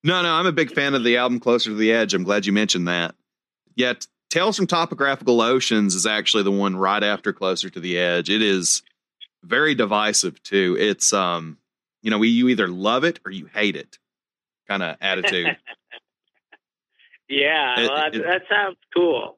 No, 0.03 0.21
no, 0.21 0.33
I'm 0.33 0.45
a 0.45 0.51
big 0.51 0.71
fan 0.71 0.93
of 0.93 1.03
the 1.03 1.17
album 1.17 1.39
Closer 1.39 1.71
to 1.71 1.75
the 1.75 1.91
Edge. 1.91 2.13
I'm 2.13 2.23
glad 2.23 2.45
you 2.45 2.53
mentioned 2.53 2.87
that. 2.87 3.15
Yet 3.75 4.07
Tales 4.29 4.57
from 4.57 4.67
Topographical 4.67 5.41
Oceans 5.41 5.95
is 5.95 6.05
actually 6.05 6.43
the 6.43 6.51
one 6.51 6.75
right 6.75 7.03
after 7.03 7.33
Closer 7.33 7.69
to 7.69 7.79
the 7.79 7.97
Edge. 7.97 8.29
It 8.29 8.41
is 8.41 8.83
very 9.43 9.75
divisive 9.75 10.41
too. 10.43 10.75
It's 10.79 11.13
um, 11.13 11.57
you 12.01 12.11
know, 12.11 12.17
we 12.17 12.29
you 12.29 12.49
either 12.49 12.67
love 12.67 13.03
it 13.03 13.19
or 13.25 13.31
you 13.31 13.47
hate 13.47 13.75
it 13.75 13.97
kind 14.67 14.83
of 14.83 14.97
attitude. 15.01 15.57
Yeah, 17.29 17.79
It- 17.79 17.87
well, 17.87 17.95
that, 17.97 18.15
it- 18.15 18.23
that 18.23 18.41
sounds 18.49 18.77
cool. 18.95 19.37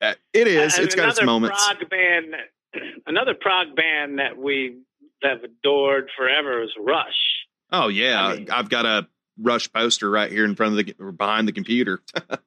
Uh, 0.00 0.14
It 0.32 0.48
is. 0.48 0.76
And 0.76 0.84
it's 0.84 0.94
got 0.94 1.08
its 1.10 1.18
another 1.18 1.26
moments. 1.26 1.64
Prog 1.66 1.88
band, 1.88 2.34
another 3.06 3.34
prog 3.34 3.74
band 3.76 4.18
that 4.18 4.36
we 4.36 4.78
have 5.22 5.42
adored 5.44 6.10
forever 6.16 6.62
is 6.62 6.70
Rush. 6.78 7.14
Oh 7.72 7.88
yeah, 7.88 8.22
I 8.26 8.36
mean- 8.36 8.50
I've 8.50 8.68
got 8.68 8.84
a 8.86 9.08
Rush 9.40 9.72
poster 9.72 10.08
right 10.10 10.30
here 10.30 10.44
in 10.44 10.54
front 10.54 10.78
of 10.78 10.84
the 10.86 10.94
or 11.02 11.12
behind 11.12 11.48
the 11.48 11.52
computer. 11.52 12.00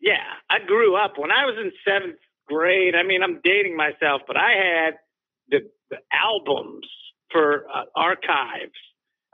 Yeah, 0.00 0.16
I 0.50 0.58
grew 0.66 0.96
up 0.96 1.12
when 1.16 1.30
I 1.30 1.44
was 1.46 1.54
in 1.58 1.70
seventh 1.86 2.18
grade. 2.48 2.94
I 2.96 3.04
mean, 3.04 3.22
I'm 3.22 3.40
dating 3.44 3.76
myself, 3.76 4.22
but 4.26 4.36
I 4.36 4.50
had 4.52 4.94
the, 5.48 5.70
the 5.90 5.98
albums 6.12 6.86
for 7.30 7.66
uh, 7.72 7.84
Archives, 7.94 8.72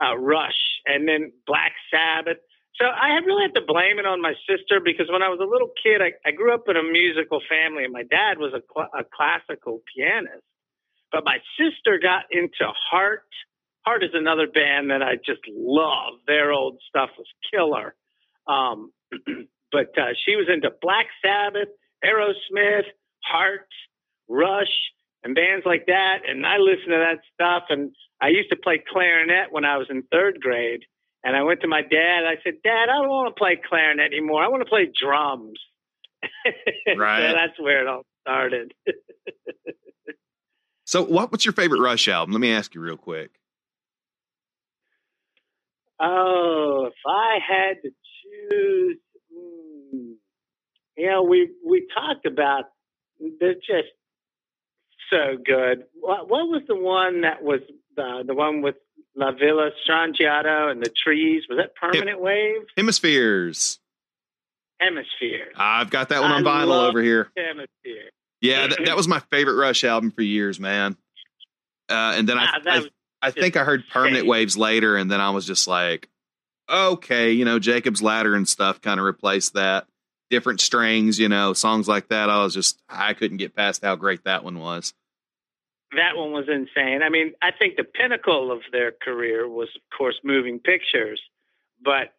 uh, 0.03 0.15
Rush, 0.15 0.53
and 0.85 1.07
then 1.07 1.31
Black 1.47 1.71
Sabbath. 1.91 2.37
So 2.79 2.87
I 2.87 3.09
really 3.25 3.43
had 3.43 3.55
to 3.55 3.65
blame 3.65 3.99
it 3.99 4.05
on 4.05 4.21
my 4.21 4.33
sister 4.47 4.79
because 4.83 5.07
when 5.11 5.21
I 5.21 5.27
was 5.27 5.39
a 5.41 5.49
little 5.49 5.71
kid, 5.83 6.01
I, 6.01 6.13
I 6.25 6.31
grew 6.31 6.53
up 6.53 6.63
in 6.69 6.77
a 6.77 6.83
musical 6.83 7.41
family, 7.49 7.83
and 7.83 7.91
my 7.91 8.03
dad 8.03 8.37
was 8.37 8.53
a, 8.53 8.63
cl- 8.73 8.89
a 8.97 9.03
classical 9.03 9.81
pianist. 9.93 10.43
But 11.11 11.25
my 11.25 11.39
sister 11.59 11.99
got 12.01 12.23
into 12.31 12.71
Heart. 12.89 13.27
Heart 13.85 14.03
is 14.03 14.11
another 14.13 14.47
band 14.47 14.91
that 14.91 15.01
I 15.01 15.15
just 15.15 15.41
love. 15.49 16.19
Their 16.25 16.53
old 16.53 16.79
stuff 16.87 17.09
was 17.17 17.27
killer. 17.51 17.95
Um, 18.47 18.93
but 19.71 19.97
uh, 19.97 20.13
she 20.25 20.37
was 20.37 20.47
into 20.47 20.71
Black 20.81 21.07
Sabbath, 21.21 21.69
Aerosmith, 22.05 22.85
Heart, 23.23 23.67
Rush, 24.29 24.71
and 25.23 25.35
bands 25.35 25.65
like 25.65 25.87
that. 25.87 26.19
And 26.27 26.45
I 26.45 26.57
listened 26.57 26.91
to 26.91 27.05
that 27.09 27.19
stuff. 27.33 27.63
And 27.69 27.91
I 28.21 28.29
used 28.29 28.51
to 28.51 28.55
play 28.55 28.81
clarinet 28.89 29.51
when 29.51 29.65
I 29.65 29.77
was 29.77 29.87
in 29.89 30.03
third 30.11 30.39
grade. 30.39 30.83
And 31.23 31.35
I 31.35 31.43
went 31.43 31.61
to 31.61 31.67
my 31.67 31.81
dad. 31.81 32.23
I 32.25 32.35
said, 32.43 32.55
Dad, 32.63 32.83
I 32.89 32.97
don't 33.01 33.09
want 33.09 33.35
to 33.35 33.39
play 33.39 33.59
clarinet 33.67 34.13
anymore. 34.13 34.43
I 34.43 34.47
want 34.47 34.61
to 34.61 34.69
play 34.69 34.89
drums. 34.91 35.59
Right. 36.97 37.29
so 37.29 37.33
that's 37.33 37.59
where 37.59 37.81
it 37.81 37.87
all 37.87 38.03
started. 38.21 38.73
So, 40.89 41.03
what 41.03 41.31
what's 41.31 41.45
your 41.45 41.53
favorite 41.53 41.81
Rush 41.81 42.07
album? 42.07 42.33
Let 42.33 42.41
me 42.41 42.51
ask 42.51 42.73
you 42.73 42.81
real 42.81 42.97
quick. 42.97 43.29
Oh, 45.99 46.87
if 46.87 46.95
I 47.05 47.37
had 47.47 47.75
to 47.83 47.91
choose, 48.23 48.97
hmm, 49.31 50.13
you 50.97 51.05
know, 51.05 51.21
we 51.21 51.51
we 51.63 51.87
talked 51.93 52.25
about 52.25 52.63
they're 53.39 53.53
just 53.53 53.93
so 55.11 55.37
good. 55.45 55.83
What 55.93 56.27
what 56.27 56.47
was 56.47 56.63
the 56.67 56.75
one 56.75 57.21
that 57.21 57.43
was 57.43 57.59
the 57.95 58.23
the 58.25 58.33
one 58.33 58.63
with 58.63 58.77
La 59.15 59.31
Villa 59.31 59.71
Strangiato 59.87 60.71
and 60.71 60.81
the 60.81 60.89
trees? 60.89 61.43
Was 61.49 61.57
that 61.57 61.75
Permanent 61.75 62.21
Wave? 62.21 62.61
Hemispheres. 62.77 63.79
Hemisphere. 64.79 65.47
I've 65.57 65.89
got 65.89 66.09
that 66.09 66.21
one 66.21 66.31
on 66.31 66.47
I 66.47 66.49
vinyl 66.65 66.87
over 66.87 67.01
here. 67.01 67.29
Hemisphere. 67.35 68.09
Yeah, 68.41 68.67
that, 68.67 68.85
that 68.85 68.95
was 68.95 69.07
my 69.07 69.19
favorite 69.31 69.55
Rush 69.55 69.83
album 69.83 70.11
for 70.11 70.21
years, 70.21 70.59
man. 70.59 70.95
Uh, 71.89 72.13
and 72.17 72.29
then 72.29 72.37
I, 72.37 72.45
Ah, 72.45 72.59
I, 72.65 72.87
I 73.21 73.31
think 73.31 73.57
I 73.57 73.65
heard 73.65 73.83
Permanent. 73.91 74.25
Waves 74.27 74.55
later, 74.57 74.95
and 74.95 75.11
then 75.11 75.19
I 75.19 75.31
was 75.31 75.45
just 75.45 75.67
like, 75.67 76.07
okay, 76.69 77.31
you 77.31 77.43
know, 77.43 77.59
Jacob's 77.59 78.01
Ladder 78.01 78.35
and 78.35 78.47
stuff 78.47 78.79
kind 78.79 78.99
of 78.99 79.05
replaced 79.05 79.55
that. 79.55 79.87
Different 80.29 80.61
strings, 80.61 81.19
you 81.19 81.27
know, 81.27 81.51
songs 81.53 81.87
like 81.89 82.07
that. 82.09 82.29
I 82.29 82.43
was 82.43 82.53
just, 82.53 82.79
I 82.87 83.13
couldn't 83.15 83.37
get 83.37 83.55
past 83.55 83.83
how 83.83 83.95
great 83.97 84.23
that 84.23 84.43
one 84.45 84.59
was. 84.59 84.93
That 85.95 86.15
one 86.15 86.31
was 86.31 86.45
insane. 86.47 87.01
I 87.03 87.09
mean, 87.09 87.33
I 87.41 87.51
think 87.57 87.75
the 87.77 87.83
pinnacle 87.83 88.51
of 88.51 88.59
their 88.71 88.91
career 88.91 89.47
was, 89.47 89.69
of 89.75 89.97
course, 89.97 90.19
moving 90.23 90.59
pictures, 90.59 91.21
but 91.83 92.13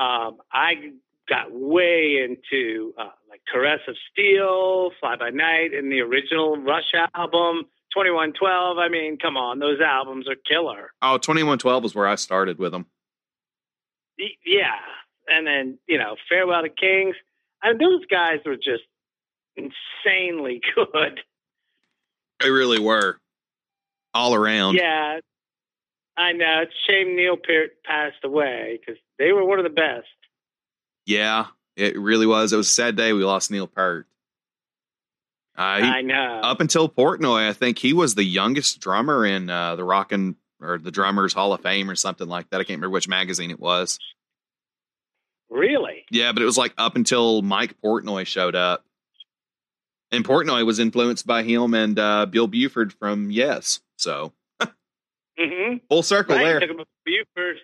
um, 0.00 0.38
I 0.52 0.92
got 1.28 1.50
way 1.50 2.18
into 2.22 2.94
uh, 2.98 3.08
like 3.28 3.40
Caress 3.50 3.80
of 3.88 3.96
Steel, 4.12 4.90
Fly 5.00 5.16
by 5.16 5.30
Night, 5.30 5.74
and 5.74 5.90
the 5.90 6.00
original 6.00 6.56
Rush 6.56 6.92
album, 7.14 7.64
2112. 7.94 8.78
I 8.78 8.88
mean, 8.88 9.18
come 9.18 9.36
on, 9.36 9.58
those 9.58 9.80
albums 9.80 10.28
are 10.28 10.36
killer. 10.48 10.92
Oh, 11.02 11.18
2112 11.18 11.82
was 11.82 11.94
where 11.94 12.06
I 12.06 12.14
started 12.14 12.58
with 12.58 12.72
them. 12.72 12.86
Y- 14.18 14.36
Yeah. 14.44 14.76
And 15.28 15.46
then, 15.46 15.78
you 15.88 15.98
know, 15.98 16.14
Farewell 16.28 16.62
to 16.62 16.68
Kings. 16.68 17.16
I 17.62 17.70
And 17.70 17.80
those 17.80 18.04
guys 18.06 18.38
were 18.46 18.56
just 18.56 18.84
insanely 19.56 20.60
good. 20.74 21.20
They 22.40 22.50
really 22.50 22.78
were. 22.80 23.18
All 24.14 24.34
around. 24.34 24.76
Yeah, 24.76 25.20
I 26.16 26.32
know. 26.32 26.62
It's 26.62 26.72
a 26.72 26.90
shame 26.90 27.16
Neil 27.16 27.36
Peart 27.36 27.72
passed 27.84 28.24
away 28.24 28.78
because 28.80 29.00
they 29.18 29.32
were 29.32 29.44
one 29.44 29.58
of 29.58 29.64
the 29.64 29.70
best. 29.70 30.06
Yeah, 31.04 31.46
it 31.76 31.98
really 31.98 32.26
was. 32.26 32.52
It 32.52 32.56
was 32.56 32.68
a 32.68 32.72
sad 32.72 32.96
day 32.96 33.12
we 33.12 33.24
lost 33.24 33.50
Neil 33.50 33.66
Peart. 33.66 34.06
Uh, 35.56 35.76
he, 35.78 35.82
I 35.84 36.00
know. 36.02 36.40
up 36.42 36.60
until 36.60 36.88
Portnoy, 36.88 37.48
I 37.48 37.52
think 37.52 37.78
he 37.78 37.92
was 37.92 38.14
the 38.14 38.24
youngest 38.24 38.80
drummer 38.80 39.24
in 39.26 39.50
uh, 39.50 39.76
the 39.76 39.84
Rockin' 39.84 40.36
or 40.62 40.78
the 40.78 40.90
Drummers 40.90 41.34
Hall 41.34 41.52
of 41.52 41.60
Fame 41.60 41.90
or 41.90 41.94
something 41.94 42.26
like 42.28 42.48
that. 42.50 42.56
I 42.56 42.64
can't 42.64 42.78
remember 42.78 42.90
which 42.94 43.08
magazine 43.08 43.50
it 43.50 43.60
was. 43.60 43.98
really? 45.50 46.04
Yeah, 46.10 46.32
but 46.32 46.42
it 46.42 46.46
was 46.46 46.56
like 46.56 46.72
up 46.78 46.96
until 46.96 47.42
Mike 47.42 47.76
Portnoy 47.82 48.26
showed 48.26 48.54
up. 48.54 48.85
And 50.12 50.24
Portnoy 50.24 50.64
was 50.64 50.78
influenced 50.78 51.26
by 51.26 51.42
him 51.42 51.74
and 51.74 51.98
uh, 51.98 52.26
Bill 52.26 52.48
Bruford 52.48 52.92
from 52.92 53.30
Yes. 53.30 53.80
So 53.96 54.32
Mm-hmm. 55.38 55.78
full 55.88 56.02
circle 56.02 56.36
Right. 56.36 56.44
there. 56.44 56.60
Took 56.60 56.70
him 56.70 56.80
a 56.80 56.84
Bruford. 57.08 57.54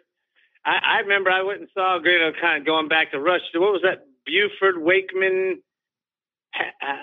I, 0.64 0.78
I 0.82 0.98
remember 1.00 1.30
I 1.30 1.42
went 1.42 1.60
and 1.60 1.68
saw, 1.74 1.98
you 2.02 2.18
know, 2.18 2.32
kind 2.40 2.60
of 2.60 2.66
going 2.66 2.88
back 2.88 3.12
to 3.12 3.20
Rush. 3.20 3.40
What 3.54 3.72
was 3.72 3.82
that? 3.82 4.06
Bruford 4.28 4.80
Wakeman. 4.80 5.62
Uh, 6.54 6.94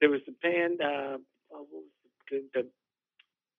there 0.00 0.10
was 0.10 0.20
the 0.26 0.34
band. 0.42 0.80
Uh, 0.80 1.18
oh, 1.52 1.66
what 1.70 1.70
was 1.72 1.84
the, 2.30 2.44
the, 2.54 2.68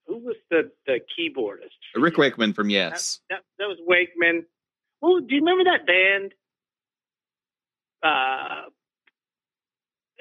who 0.07 0.17
was 0.19 0.35
the 0.49 0.71
the 0.85 0.99
keyboardist? 1.17 1.71
Rick 1.95 2.17
Wakeman 2.17 2.53
from 2.53 2.69
Yes. 2.69 3.19
That, 3.29 3.39
that 3.57 3.65
was 3.67 3.77
Wakeman. 3.85 4.45
Oh, 5.01 5.19
do 5.19 5.33
you 5.35 5.41
remember 5.41 5.63
that 5.65 5.85
band? 5.87 6.33
Uh, 8.01 8.69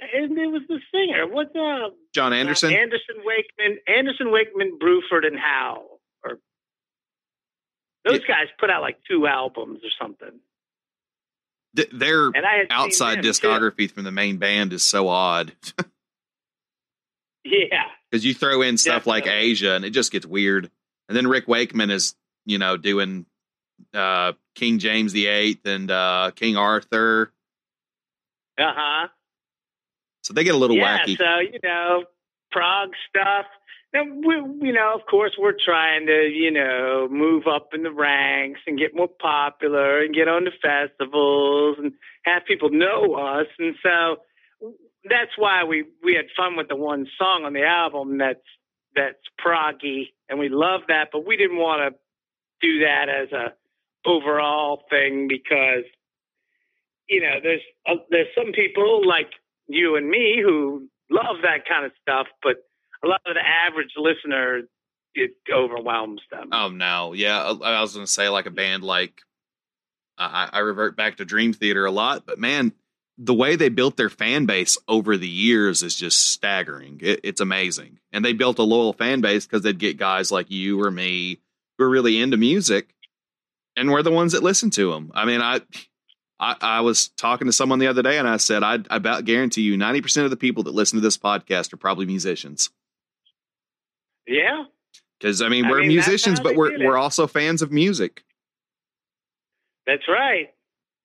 and 0.00 0.38
it 0.38 0.46
was 0.46 0.62
the 0.68 0.78
singer. 0.92 1.26
What's 1.26 1.54
uh, 1.54 1.90
Jon 2.14 2.32
Anderson. 2.32 2.72
uh, 2.72 2.76
Anderson 2.76 3.16
Wakeman, 3.24 3.78
Anderson 3.87 4.30
Wakeman, 4.30 4.78
Bruford, 4.80 5.26
and 5.26 5.38
Howe. 5.38 5.84
Or 6.24 6.38
those 8.04 8.20
guys 8.20 8.46
put 8.58 8.70
out 8.70 8.82
like 8.82 8.98
two 9.08 9.26
albums 9.26 9.80
or 9.84 9.90
something. 10.00 10.40
Th- 11.76 11.90
their 11.92 12.32
outside 12.70 13.16
them, 13.16 13.22
too. 13.24 13.30
discography 13.30 13.90
from 13.90 14.04
the 14.04 14.11
main 14.11 14.38
band 14.38 14.72
is 14.72 14.82
so 14.82 15.08
odd 15.08 15.52
Yeah, 17.44 17.84
because 18.11 18.24
you 18.24 18.34
throw 18.34 18.62
in 18.62 18.76
stuff 18.76 19.06
like 19.06 19.26
Asia 19.26 19.74
and 19.74 19.84
it 19.84 19.90
just 19.90 20.12
gets 20.12 20.26
weird. 20.26 20.70
And 21.08 21.16
then 21.16 21.26
Rick 21.26 21.48
Wakeman 21.48 21.90
is, 21.90 22.14
you 22.44 22.58
know, 22.58 22.76
doing 22.76 23.24
uh, 23.94 24.32
King 24.54 24.78
James 24.78 25.12
the 25.12 25.26
Eighth 25.28 25.64
and 25.66 25.90
uh, 25.90 26.32
King 26.34 26.56
Arthur. 26.56 27.32
uh 28.58 28.72
huh. 28.76 29.08
So 30.29 30.35
they 30.35 30.45
get 30.45 30.55
a 30.55 30.59
little 30.59 30.77
yeah, 30.77 30.99
wacky. 30.99 31.17
so 31.17 31.38
you 31.41 31.59
know, 31.64 32.05
prog 32.53 32.91
stuff. 33.09 33.47
Now, 33.95 34.05
we, 34.05 34.67
you 34.67 34.75
know, 34.75 34.93
of 34.95 35.07
course, 35.07 35.33
we're 35.38 35.57
trying 35.64 36.05
to, 36.09 36.29
you 36.29 36.51
know, 36.51 37.09
move 37.11 37.47
up 37.47 37.71
in 37.73 37.83
the 37.83 37.91
ranks 37.91 38.61
and 38.67 38.79
get 38.79 38.95
more 38.95 39.09
popular 39.09 40.03
and 40.03 40.14
get 40.14 40.29
on 40.29 40.45
the 40.45 40.51
festivals 40.61 41.77
and 41.79 41.95
have 42.25 42.45
people 42.45 42.69
know 42.69 43.14
us. 43.14 43.47
And 43.59 43.75
so 43.83 44.19
that's 45.09 45.31
why 45.38 45.64
we 45.64 45.85
we 46.05 46.14
had 46.14 46.27
fun 46.37 46.57
with 46.57 46.69
the 46.69 46.77
one 46.77 47.07
song 47.19 47.45
on 47.47 47.55
the 47.55 47.64
album 47.64 48.19
that's 48.19 48.45
that's 48.95 49.17
proggy, 49.43 50.12
and 50.29 50.38
we 50.38 50.51
love 50.51 50.83
that. 50.88 51.09
But 51.11 51.27
we 51.27 51.38
didn't 51.38 51.57
want 51.57 51.95
to 51.95 51.99
do 52.61 52.81
that 52.81 53.09
as 53.09 53.33
a 53.33 53.55
overall 54.07 54.83
thing 54.91 55.27
because 55.27 55.85
you 57.09 57.23
know 57.23 57.37
there's 57.43 57.62
uh, 57.87 57.95
there's 58.11 58.29
some 58.37 58.53
people 58.53 59.07
like 59.09 59.31
you 59.68 59.96
and 59.96 60.09
me 60.09 60.40
who 60.42 60.88
love 61.11 61.37
that 61.42 61.68
kind 61.68 61.87
of 61.87 61.92
stuff, 62.02 62.26
but 62.42 62.57
a 63.04 63.07
lot 63.07 63.20
of 63.26 63.35
the 63.35 63.40
average 63.40 63.92
listener 63.96 64.62
it 65.14 65.33
overwhelms 65.52 66.20
them. 66.31 66.50
Oh 66.52 66.68
no, 66.68 67.12
yeah. 67.12 67.42
I, 67.42 67.50
I 67.50 67.81
was 67.81 67.94
going 67.94 68.07
to 68.07 68.12
say 68.12 68.28
like 68.28 68.46
a 68.46 68.50
band 68.50 68.85
like 68.85 69.20
I, 70.16 70.48
I 70.52 70.59
revert 70.61 70.96
back 70.96 71.16
to 71.16 71.24
Dream 71.24 71.52
Theater 71.52 71.87
a 71.87 71.90
lot, 71.90 72.26
but 72.26 72.38
man, 72.38 72.72
the 73.16 73.35
way 73.35 73.57
they 73.57 73.68
built 73.68 73.96
their 73.96 74.11
fan 74.11 74.46
base 74.46 74.78
over 74.87 75.16
the 75.16 75.28
years 75.28 75.83
is 75.83 75.96
just 75.96 76.31
staggering. 76.31 77.00
It, 77.02 77.20
it's 77.24 77.40
amazing, 77.40 77.98
and 78.12 78.24
they 78.24 78.33
built 78.33 78.59
a 78.59 78.64
loyal 78.64 78.92
fan 78.92 79.20
base 79.20 79.46
because 79.46 79.62
they'd 79.62 79.78
get 79.78 79.96
guys 79.96 80.31
like 80.31 80.50
you 80.50 80.81
or 80.83 80.90
me 80.90 81.40
who 81.76 81.85
are 81.85 81.90
really 81.90 82.20
into 82.20 82.37
music, 82.37 82.94
and 83.76 83.90
we're 83.90 84.02
the 84.02 84.12
ones 84.12 84.33
that 84.33 84.42
listen 84.42 84.70
to 84.70 84.92
them. 84.92 85.11
I 85.14 85.24
mean, 85.24 85.40
I. 85.40 85.61
I, 86.40 86.57
I 86.61 86.81
was 86.81 87.09
talking 87.09 87.46
to 87.46 87.53
someone 87.53 87.79
the 87.79 87.88
other 87.88 88.03
day, 88.03 88.18
and 88.18 88.29
I 88.29 88.37
said, 88.37 88.62
I, 88.62 88.74
I 88.90 88.96
about 88.96 89.24
guarantee 89.24 89.62
you, 89.62 89.77
ninety 89.77 90.01
percent 90.01 90.24
of 90.24 90.31
the 90.31 90.37
people 90.37 90.62
that 90.64 90.74
listen 90.74 90.96
to 90.96 91.01
this 91.01 91.18
podcast 91.18 91.72
are 91.72 91.77
probably 91.77 92.07
musicians. 92.07 92.70
Yeah, 94.27 94.64
Because 95.18 95.40
I 95.42 95.48
mean, 95.48 95.64
I 95.64 95.70
we're 95.70 95.81
mean, 95.81 95.88
musicians, 95.88 96.38
but 96.38 96.55
we're 96.55 96.79
we're 96.85 96.98
also 96.98 97.27
fans 97.27 97.62
of 97.62 97.72
music. 97.72 98.24
that's 99.87 100.07
right. 100.07 100.51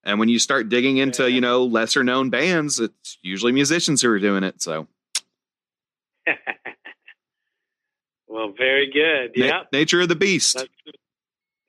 And 0.06 0.20
when 0.20 0.28
you 0.28 0.38
start 0.38 0.68
digging 0.68 0.98
into, 0.98 1.22
yeah. 1.22 1.28
you 1.28 1.40
know, 1.40 1.64
lesser 1.64 2.04
known 2.04 2.28
bands, 2.28 2.78
it's 2.78 3.16
usually 3.22 3.52
musicians 3.52 4.02
who 4.02 4.10
are 4.10 4.18
doing 4.18 4.44
it. 4.44 4.60
So. 4.60 4.86
well, 8.28 8.52
very 8.56 8.90
good. 8.92 9.30
Yeah. 9.34 9.48
Na- 9.48 9.64
nature 9.72 10.02
of 10.02 10.08
the 10.10 10.14
beast. 10.14 10.56
That's, 10.56 10.68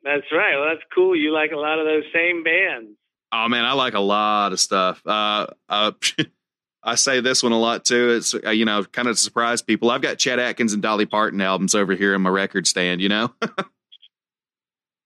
that's, 0.04 0.32
right. 0.34 0.58
Well, 0.58 0.68
that's 0.68 0.84
cool. 0.94 1.16
You 1.16 1.32
like 1.32 1.52
a 1.54 1.58
lot 1.58 1.80
of 1.80 1.86
those 1.86 2.04
same 2.14 2.44
bands. 2.44 2.98
Oh 3.32 3.48
man, 3.48 3.66
I 3.66 3.74
like 3.74 3.94
a 3.94 4.00
lot 4.00 4.54
of 4.54 4.60
stuff. 4.60 5.02
Uh, 5.06 5.48
uh, 5.68 5.92
I 6.84 6.96
say 6.96 7.20
this 7.20 7.42
one 7.42 7.52
a 7.52 7.60
lot 7.60 7.84
too. 7.84 8.12
It's 8.12 8.36
uh, 8.36 8.52
you 8.52 8.66
know 8.66 8.84
kind 8.84 9.08
of 9.08 9.18
surprise 9.18 9.62
people. 9.62 9.90
I've 9.90 10.02
got 10.02 10.18
Chet 10.18 10.40
Atkins 10.40 10.74
and 10.74 10.82
Dolly 10.82 11.06
Parton 11.06 11.42
albums 11.42 11.74
over 11.74 11.96
here 11.96 12.14
in 12.14 12.22
my 12.22 12.30
record 12.30 12.68
stand. 12.68 13.02
You 13.02 13.10
know. 13.10 13.34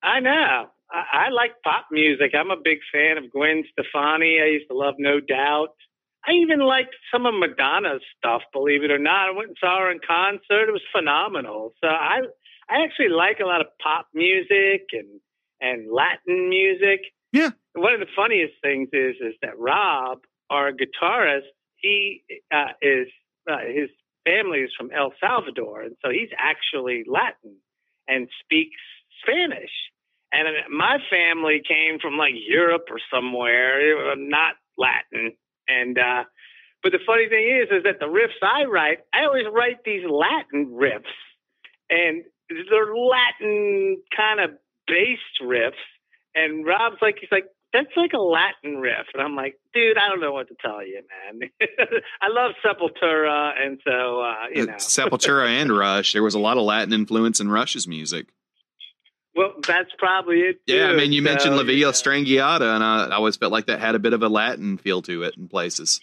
I 0.03 0.19
know. 0.19 0.69
I, 0.91 1.27
I 1.27 1.29
like 1.29 1.61
pop 1.63 1.87
music. 1.91 2.33
I'm 2.37 2.51
a 2.51 2.57
big 2.61 2.79
fan 2.91 3.17
of 3.17 3.31
Gwen 3.31 3.63
Stefani. 3.71 4.39
I 4.41 4.47
used 4.47 4.67
to 4.69 4.77
love 4.77 4.95
No 4.97 5.19
Doubt. 5.19 5.75
I 6.27 6.33
even 6.33 6.59
liked 6.59 6.95
some 7.11 7.25
of 7.25 7.33
Madonna's 7.33 8.01
stuff, 8.17 8.41
believe 8.51 8.83
it 8.83 8.91
or 8.91 8.99
not. 8.99 9.29
I 9.29 9.31
went 9.31 9.49
and 9.49 9.57
saw 9.59 9.79
her 9.79 9.91
in 9.91 9.99
concert. 10.05 10.67
It 10.67 10.73
was 10.73 10.81
phenomenal. 10.91 11.73
So 11.81 11.87
I 11.87 12.19
I 12.69 12.83
actually 12.83 13.09
like 13.09 13.39
a 13.39 13.45
lot 13.45 13.61
of 13.61 13.67
pop 13.81 14.07
music 14.13 14.87
and 14.91 15.21
and 15.61 15.91
Latin 15.91 16.49
music. 16.49 17.01
Yeah. 17.31 17.51
One 17.73 17.93
of 17.93 17.99
the 17.99 18.13
funniest 18.15 18.53
things 18.61 18.89
is 18.93 19.15
is 19.21 19.35
that 19.41 19.57
Rob, 19.57 20.19
our 20.49 20.71
guitarist, 20.71 21.47
he 21.75 22.23
uh, 22.51 22.73
is 22.81 23.07
uh, 23.49 23.59
his 23.67 23.89
family 24.25 24.59
is 24.59 24.71
from 24.77 24.91
El 24.91 25.13
Salvador, 25.19 25.81
and 25.81 25.95
so 26.03 26.09
he's 26.09 26.29
actually 26.37 27.03
Latin 27.07 27.55
and 28.07 28.27
speaks 28.43 28.81
Spanish. 29.21 29.71
And 30.31 30.47
my 30.69 30.97
family 31.09 31.61
came 31.67 31.99
from 31.99 32.17
like 32.17 32.33
Europe 32.35 32.85
or 32.91 32.99
somewhere, 33.11 34.15
not 34.15 34.55
Latin. 34.77 35.33
And 35.67 35.97
uh, 35.97 36.23
but 36.83 36.91
the 36.91 36.99
funny 37.05 37.27
thing 37.29 37.61
is, 37.61 37.69
is 37.71 37.83
that 37.83 37.99
the 37.99 38.05
riffs 38.05 38.41
I 38.41 38.65
write, 38.65 38.99
I 39.13 39.25
always 39.25 39.45
write 39.51 39.83
these 39.83 40.03
Latin 40.07 40.71
riffs, 40.73 41.13
and 41.89 42.23
they're 42.49 42.95
Latin 42.95 44.01
kind 44.15 44.39
of 44.39 44.51
based 44.87 45.41
riffs. 45.43 45.73
And 46.45 46.65
Rob's 46.65 46.97
like, 47.01 47.17
he's 47.19 47.31
like, 47.31 47.45
that's 47.73 47.89
like 47.95 48.13
a 48.13 48.19
Latin 48.19 48.77
riff. 48.77 49.07
And 49.13 49.21
I'm 49.21 49.35
like, 49.35 49.59
dude, 49.73 49.97
I 49.97 50.09
don't 50.09 50.19
know 50.19 50.31
what 50.31 50.47
to 50.47 50.55
tell 50.59 50.85
you, 50.85 51.01
man. 51.31 51.49
I 52.21 52.29
love 52.29 52.51
Sepultura. 52.65 53.53
And 53.59 53.79
so, 53.85 54.21
uh, 54.21 54.47
you 54.53 54.65
know. 54.65 54.73
Sepultura 54.73 55.47
and 55.61 55.75
Rush. 55.75 56.13
There 56.13 56.23
was 56.23 56.33
a 56.33 56.39
lot 56.39 56.57
of 56.57 56.63
Latin 56.63 56.93
influence 56.93 57.39
in 57.39 57.49
Rush's 57.49 57.87
music. 57.87 58.27
Well, 59.35 59.53
that's 59.65 59.91
probably 59.97 60.39
it. 60.39 60.59
Too. 60.67 60.75
Yeah, 60.75 60.87
I 60.87 60.95
mean, 60.95 61.11
you 61.11 61.21
so, 61.21 61.29
mentioned 61.29 61.55
La 61.55 61.63
Villa 61.63 61.77
yeah. 61.79 61.87
Strangiato, 61.87 62.75
and 62.75 62.83
I, 62.83 63.05
I 63.05 63.15
always 63.15 63.37
felt 63.37 63.51
like 63.51 63.67
that 63.67 63.79
had 63.79 63.95
a 63.95 63.99
bit 63.99 64.13
of 64.13 64.23
a 64.23 64.27
Latin 64.27 64.77
feel 64.77 65.01
to 65.03 65.23
it 65.23 65.35
in 65.37 65.47
places. 65.47 66.01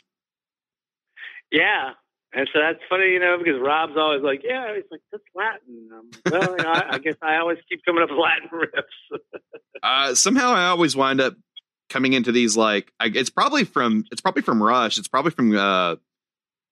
Yeah, 1.50 1.90
and 2.36 2.46
so 2.52 2.60
that's 2.60 2.78
funny, 2.90 3.12
you 3.12 3.18
know, 3.18 3.38
because 3.38 3.58
Rob's 3.58 3.96
always 3.96 4.22
like, 4.22 4.42
"Yeah," 4.44 4.74
he's 4.74 4.84
like, 4.90 5.00
"That's 5.10 5.24
Latin." 5.34 5.88
Like, 5.90 6.32
well, 6.32 6.50
you 6.50 6.62
know, 6.62 6.70
I, 6.70 6.86
I, 6.90 6.98
guess 6.98 7.16
I 7.22 7.36
always 7.36 7.56
keep 7.66 7.82
coming 7.82 8.02
up 8.02 8.10
with 8.10 8.18
Latin 8.18 8.50
riffs. 8.52 9.18
uh, 9.82 10.14
somehow, 10.14 10.52
I 10.52 10.66
always 10.66 10.94
wind 10.94 11.22
up 11.22 11.34
coming 11.88 12.12
into 12.12 12.32
these 12.32 12.54
like 12.54 12.92
I, 13.00 13.06
it's 13.06 13.30
probably 13.30 13.64
from 13.64 14.04
it's 14.12 14.20
probably 14.20 14.42
from 14.42 14.62
Rush. 14.62 14.98
It's 14.98 15.08
probably 15.08 15.30
from 15.30 15.56
uh, 15.56 15.96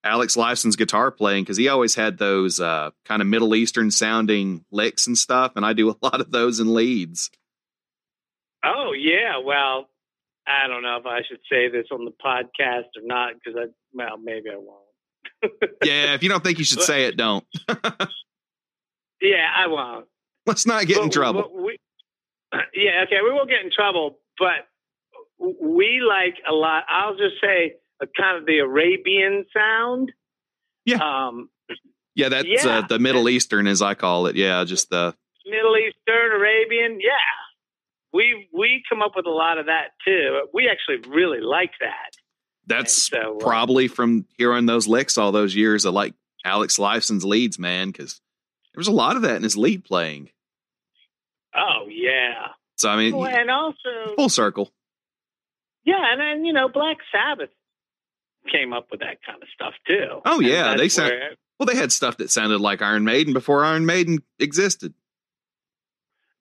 Alex 0.04 0.36
Lifeson's 0.36 0.76
guitar 0.76 1.10
playing 1.10 1.44
because 1.44 1.56
he 1.56 1.68
always 1.68 1.94
had 1.94 2.18
those 2.18 2.60
uh, 2.60 2.90
kind 3.06 3.22
of 3.22 3.28
Middle 3.28 3.54
Eastern 3.54 3.90
sounding 3.90 4.66
licks 4.70 5.06
and 5.06 5.16
stuff, 5.16 5.52
and 5.56 5.64
I 5.64 5.72
do 5.72 5.88
a 5.88 5.96
lot 6.02 6.20
of 6.20 6.30
those 6.30 6.60
in 6.60 6.74
leads. 6.74 7.30
Oh 8.62 8.92
yeah, 8.92 9.38
well, 9.42 9.88
I 10.46 10.68
don't 10.68 10.82
know 10.82 10.98
if 10.98 11.06
I 11.06 11.22
should 11.26 11.40
say 11.50 11.70
this 11.70 11.86
on 11.90 12.04
the 12.04 12.12
podcast 12.12 13.00
or 13.00 13.02
not 13.02 13.32
because 13.32 13.58
I 13.58 13.72
well 13.94 14.18
maybe 14.18 14.50
I 14.50 14.56
won't. 14.56 14.83
Yeah, 15.82 16.14
if 16.14 16.22
you 16.22 16.28
don't 16.28 16.42
think 16.42 16.58
you 16.58 16.64
should 16.64 16.82
say 16.82 17.04
it, 17.04 17.16
don't. 17.16 17.44
yeah, 19.20 19.48
I 19.56 19.66
won't. 19.66 20.06
Let's 20.46 20.66
not 20.66 20.86
get 20.86 20.96
but, 20.96 21.04
in 21.04 21.10
trouble. 21.10 21.50
We, 21.54 21.78
yeah, 22.74 23.04
okay, 23.06 23.18
we 23.22 23.32
won't 23.32 23.48
get 23.48 23.64
in 23.64 23.70
trouble, 23.70 24.18
but 24.38 24.68
we 25.38 26.00
like 26.00 26.36
a 26.48 26.52
lot. 26.52 26.84
I'll 26.88 27.16
just 27.16 27.36
say 27.42 27.74
a 28.00 28.06
kind 28.06 28.38
of 28.38 28.46
the 28.46 28.58
Arabian 28.58 29.44
sound. 29.54 30.12
Yeah. 30.84 30.96
Um, 30.96 31.48
yeah, 32.14 32.28
that's 32.28 32.46
uh, 32.46 32.50
yeah. 32.50 32.78
Uh, 32.78 32.86
the 32.86 32.98
Middle 32.98 33.28
Eastern, 33.28 33.66
as 33.66 33.82
I 33.82 33.94
call 33.94 34.26
it. 34.26 34.36
Yeah, 34.36 34.62
just 34.64 34.90
the 34.90 35.14
Middle 35.46 35.76
Eastern, 35.76 36.32
Arabian. 36.32 37.00
Yeah, 37.00 37.10
we 38.12 38.48
we 38.52 38.82
come 38.88 39.02
up 39.02 39.12
with 39.16 39.26
a 39.26 39.30
lot 39.30 39.58
of 39.58 39.66
that 39.66 39.88
too. 40.04 40.46
We 40.52 40.68
actually 40.68 41.08
really 41.10 41.40
like 41.40 41.72
that. 41.80 42.10
That's 42.66 43.08
so, 43.08 43.36
uh, 43.36 43.44
probably 43.44 43.88
from 43.88 44.26
hearing 44.38 44.66
those 44.66 44.86
licks 44.86 45.18
all 45.18 45.32
those 45.32 45.54
years 45.54 45.84
of 45.84 45.94
like 45.94 46.14
Alex 46.44 46.78
Lifeson's 46.78 47.24
leads, 47.24 47.58
man, 47.58 47.90
because 47.90 48.20
there 48.72 48.80
was 48.80 48.88
a 48.88 48.92
lot 48.92 49.16
of 49.16 49.22
that 49.22 49.36
in 49.36 49.42
his 49.42 49.56
lead 49.56 49.84
playing. 49.84 50.30
Oh 51.54 51.86
yeah. 51.88 52.48
So 52.76 52.88
I 52.88 52.96
mean, 52.96 53.16
well, 53.16 53.30
and 53.30 53.50
also 53.50 54.14
full 54.16 54.28
circle. 54.28 54.72
Yeah, 55.84 56.12
and 56.12 56.20
then 56.20 56.44
you 56.44 56.52
know 56.52 56.68
Black 56.68 56.98
Sabbath 57.12 57.50
came 58.50 58.72
up 58.72 58.88
with 58.90 59.00
that 59.00 59.18
kind 59.24 59.42
of 59.42 59.48
stuff 59.54 59.74
too. 59.86 60.20
Oh 60.24 60.40
yeah, 60.40 60.76
they 60.76 60.88
sound 60.88 61.10
where, 61.10 61.34
well. 61.58 61.66
They 61.66 61.76
had 61.76 61.92
stuff 61.92 62.16
that 62.18 62.30
sounded 62.30 62.60
like 62.60 62.82
Iron 62.82 63.04
Maiden 63.04 63.32
before 63.32 63.64
Iron 63.64 63.86
Maiden 63.86 64.18
existed. 64.38 64.94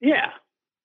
Yeah, 0.00 0.30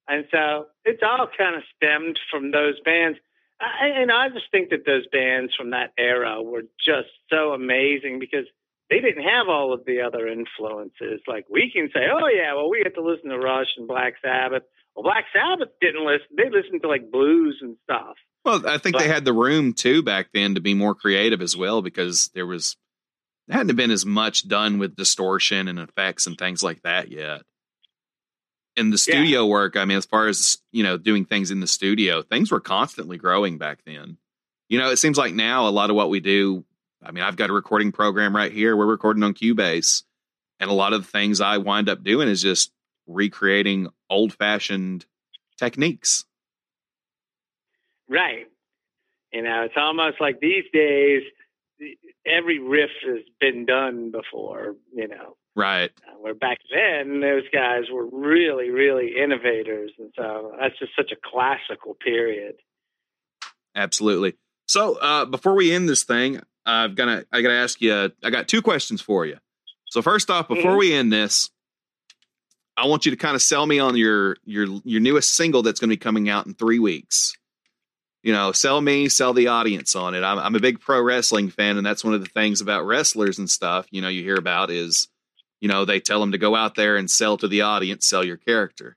and 0.08 0.26
so 0.32 0.68
it's 0.86 1.02
all 1.04 1.28
kind 1.38 1.56
of 1.56 1.64
stemmed 1.76 2.20
from 2.30 2.52
those 2.52 2.80
bands. 2.82 3.18
I, 3.62 4.02
and 4.02 4.12
I 4.12 4.30
just 4.30 4.46
think 4.52 4.70
that 4.70 4.86
those 4.86 5.08
bands 5.12 5.54
from 5.56 5.72
that 5.72 5.92
era 5.98 6.42
were 6.42 6.64
just 6.84 7.10
so 7.30 7.52
amazing 7.52 8.20
because 8.20 8.46
they 8.90 9.00
didn't 9.00 9.24
have 9.24 9.48
all 9.48 9.74
of 9.74 9.86
the 9.86 10.02
other 10.02 10.28
influences. 10.28 11.22
Like 11.28 11.46
we 11.50 11.72
can 11.74 11.90
say, 11.94 12.08
oh 12.12 12.28
yeah, 12.28 12.54
well 12.56 12.70
we 12.70 12.84
get 12.84 12.96
to 12.96 13.02
listen 13.02 13.30
to 13.30 13.38
Rush 13.38 13.68
and 13.78 13.88
Black 13.88 14.16
Sabbath. 14.22 14.64
Well, 14.96 15.04
Black 15.04 15.26
Sabbath 15.34 15.70
didn't 15.82 16.06
listen; 16.06 16.28
they 16.36 16.50
listened 16.50 16.82
to 16.82 16.88
like 16.88 17.12
blues 17.12 17.60
and 17.62 17.78
stuff. 17.84 18.16
Well, 18.46 18.68
I 18.68 18.78
think 18.78 18.94
but, 18.94 19.00
they 19.00 19.08
had 19.08 19.26
the 19.26 19.34
room 19.34 19.74
too 19.74 20.02
back 20.02 20.30
then 20.34 20.56
to 20.56 20.62
be 20.62 20.74
more 20.74 20.96
creative 20.96 21.42
as 21.42 21.56
well 21.56 21.82
because 21.82 22.30
there 22.34 22.48
was 22.48 22.78
there 23.48 23.58
hadn't 23.58 23.76
been 23.76 23.92
as 23.92 24.06
much 24.06 24.48
done 24.48 24.80
with 24.80 24.96
distortion 24.96 25.68
and 25.68 25.80
effects 25.80 26.28
and 26.28 26.38
things 26.38 26.64
like 26.64 26.82
that 26.84 27.12
yet. 27.12 27.42
In 28.80 28.92
the 28.92 28.98
studio 28.98 29.44
yeah. 29.44 29.50
work, 29.52 29.76
I 29.76 29.84
mean, 29.84 29.98
as 29.98 30.06
far 30.06 30.28
as 30.28 30.58
you 30.72 30.84
know, 30.84 30.98
doing 30.98 31.26
things 31.26 31.52
in 31.52 31.60
the 31.60 31.68
studio, 31.68 32.22
things 32.22 32.50
were 32.50 32.62
constantly 32.62 33.18
growing 33.18 33.58
back 33.58 33.80
then. 33.86 34.18
You 34.70 34.80
know, 34.80 34.90
it 34.90 34.98
seems 34.98 35.18
like 35.18 35.34
now 35.34 35.68
a 35.68 35.70
lot 35.70 35.90
of 35.90 35.96
what 35.96 36.10
we 36.10 36.22
do. 36.22 36.64
I 37.04 37.12
mean, 37.12 37.24
I've 37.24 37.36
got 37.36 37.50
a 37.50 37.54
recording 37.54 37.92
program 37.92 38.36
right 38.36 38.52
here. 38.52 38.78
We're 38.78 38.86
recording 38.86 39.24
on 39.24 39.34
Cubase, 39.34 40.04
and 40.60 40.70
a 40.70 40.74
lot 40.74 40.94
of 40.94 41.04
the 41.04 41.10
things 41.10 41.42
I 41.42 41.58
wind 41.58 41.90
up 41.90 42.04
doing 42.04 42.30
is 42.30 42.42
just 42.42 42.72
recreating 43.06 43.90
old 44.10 44.34
fashioned 44.34 45.06
techniques. 45.58 46.26
Right. 48.08 48.48
You 49.34 49.44
know, 49.44 49.64
it's 49.64 49.76
almost 49.78 50.22
like 50.22 50.40
these 50.40 50.64
days, 50.74 51.24
every 52.26 52.60
riff 52.60 52.92
has 53.06 53.24
been 53.40 53.66
done 53.66 54.12
before, 54.12 54.76
you 54.94 55.08
know. 55.08 55.36
Right. 55.60 55.92
Uh, 56.08 56.12
where 56.20 56.34
back 56.34 56.60
then, 56.74 57.20
those 57.20 57.44
guys 57.52 57.84
were 57.92 58.06
really, 58.06 58.70
really 58.70 59.18
innovators. 59.22 59.92
And 60.00 60.14
so 60.16 60.54
that's 60.58 60.80
just 60.80 60.94
such 60.96 61.12
a 61.12 61.18
classical 61.22 61.96
period. 61.96 62.56
Absolutely. 63.76 64.36
So 64.68 64.96
uh, 64.96 65.26
before 65.26 65.56
we 65.56 65.74
end 65.74 65.90
this 65.90 66.04
thing, 66.04 66.42
I've 66.66 66.96
gonna 66.96 67.26
I 67.32 67.42
gotta 67.42 67.56
ask 67.56 67.82
you. 67.82 68.12
I 68.24 68.30
got 68.30 68.48
two 68.48 68.62
questions 68.62 69.02
for 69.02 69.26
you. 69.26 69.38
So 69.88 70.02
first 70.02 70.30
off, 70.30 70.48
before 70.48 70.72
mm-hmm. 70.72 70.78
we 70.78 70.94
end 70.94 71.12
this, 71.12 71.50
I 72.78 72.86
want 72.86 73.06
you 73.06 73.12
to 73.12 73.18
kind 73.18 73.36
of 73.36 73.42
sell 73.42 73.66
me 73.66 73.80
on 73.80 73.98
your 73.98 74.38
your 74.46 74.68
your 74.86 75.02
newest 75.02 75.36
single 75.36 75.62
that's 75.62 75.80
going 75.80 75.90
to 75.90 75.94
be 75.94 75.98
coming 75.98 76.30
out 76.30 76.46
in 76.46 76.54
three 76.54 76.80
weeks 76.80 77.36
you 78.22 78.34
know, 78.34 78.52
sell 78.52 78.82
me, 78.82 79.08
sell 79.08 79.34
the 79.34 79.48
audience 79.48 79.96
on 79.96 80.14
it. 80.14 80.24
I'm, 80.24 80.40
I'm 80.40 80.56
a 80.56 80.60
big 80.60 80.80
pro 80.80 81.02
wrestling 81.02 81.50
fan, 81.50 81.78
and 81.78 81.86
that's 81.86 82.04
one 82.04 82.14
of 82.14 82.22
the 82.22 82.28
things 82.28 82.60
about 82.60 82.86
wrestlers 82.86 83.40
and 83.40 83.50
stuff. 83.50 83.88
You 83.92 84.02
know, 84.02 84.10
you 84.10 84.24
hear 84.24 84.36
about 84.36 84.70
is, 84.72 85.08
you 85.60 85.68
know, 85.68 85.86
they 85.86 86.00
tell 86.00 86.20
them 86.20 86.32
to 86.32 86.38
go 86.38 86.56
out 86.56 86.76
there 86.76 86.96
and 86.96 87.10
sell 87.10 87.38
to 87.38 87.48
the 87.48 87.62
audience, 87.62 88.08
sell 88.08 88.24
your 88.24 88.38
character. 88.38 88.96